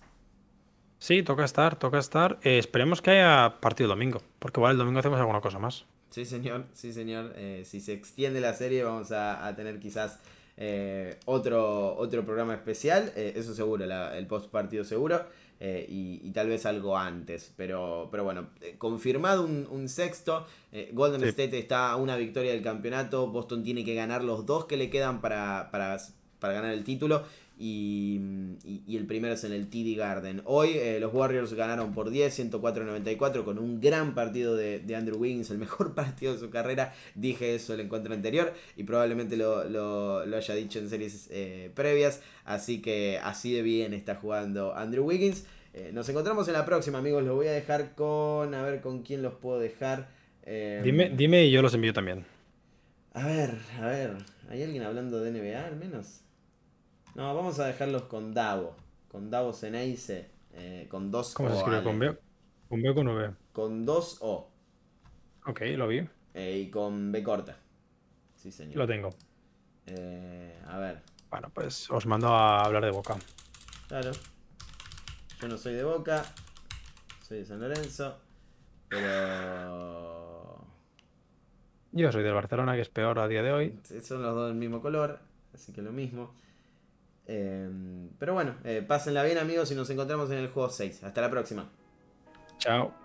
[1.02, 2.38] Sí, toca estar, toca estar.
[2.44, 4.22] Eh, esperemos que haya partido domingo.
[4.38, 5.84] Porque igual el domingo hacemos alguna cosa más.
[6.10, 7.32] Sí, señor, sí, señor.
[7.34, 10.20] Eh, si se extiende la serie, vamos a, tener quizás
[10.56, 13.12] eh, otro, otro programa especial.
[13.16, 15.26] Eso seguro, el post partido seguro.
[15.60, 17.52] Y, tal vez algo antes.
[17.56, 20.46] Pero, pero bueno, confirmado un, sexto.
[20.92, 23.26] Golden State está a una victoria del campeonato.
[23.26, 25.98] Boston tiene que ganar los dos que le quedan para, para,
[26.38, 27.24] para ganar el título.
[27.64, 28.20] Y,
[28.88, 30.42] el primero es en el TD Garden.
[30.46, 35.48] Hoy eh, los Warriors ganaron por 10, 104-94 con un gran partido de, Andrew Wiggins,
[35.52, 36.92] el mejor partido de su carrera.
[37.14, 42.20] Dije eso el encuentro anterior y probablemente lo, haya dicho en series eh, previas.
[42.44, 45.44] Así que así de bien está jugando Andrew Wiggins.
[45.72, 47.22] Eh, nos encontramos en la próxima, amigos.
[47.22, 48.54] Los voy a dejar con.
[48.54, 50.08] A ver con quién los puedo dejar.
[50.44, 52.24] dime, dime y yo los envío también.
[53.14, 54.16] A ver, a ver.
[54.50, 56.22] ¿Hay alguien hablando de NBA al menos?
[57.14, 58.74] No, vamos a dejarlos con Davo.
[59.10, 60.30] Con Davo Zeneice.
[60.54, 61.82] Eh, con dos ¿Cómo se escribe?
[61.82, 62.18] ¿Con B?
[62.68, 63.30] ¿Con B o con V?
[63.52, 64.48] Con dos O.
[65.46, 66.08] Ok, lo vi.
[66.34, 67.58] Eh, y con B corta.
[68.36, 68.76] Sí, señor.
[68.76, 69.10] Lo tengo.
[69.86, 71.02] Eh, a ver.
[71.30, 73.16] Bueno, pues os mando a hablar de Boca.
[73.88, 74.12] Claro.
[75.40, 76.24] Yo no soy de Boca.
[77.26, 78.18] Soy de San Lorenzo.
[78.88, 80.66] Pero.
[81.92, 83.78] Yo soy del Barcelona, que es peor a día de hoy.
[84.02, 85.20] Son los dos del mismo color.
[85.52, 86.34] Así que lo mismo.
[87.26, 91.04] Em, pero bueno, eh, pásenla bien amigos y nos encontramos en el juego 6.
[91.04, 91.68] Hasta la próxima.
[92.58, 93.01] Chao.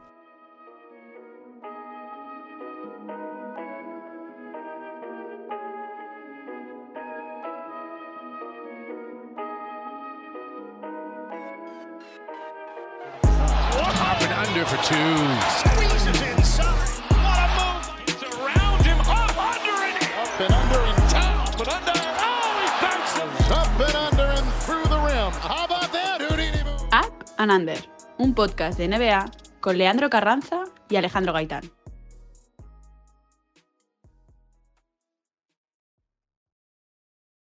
[27.52, 27.78] Under,
[28.18, 31.77] un podcast de NBA con Leandro Carranza y Alejandro Gaitán.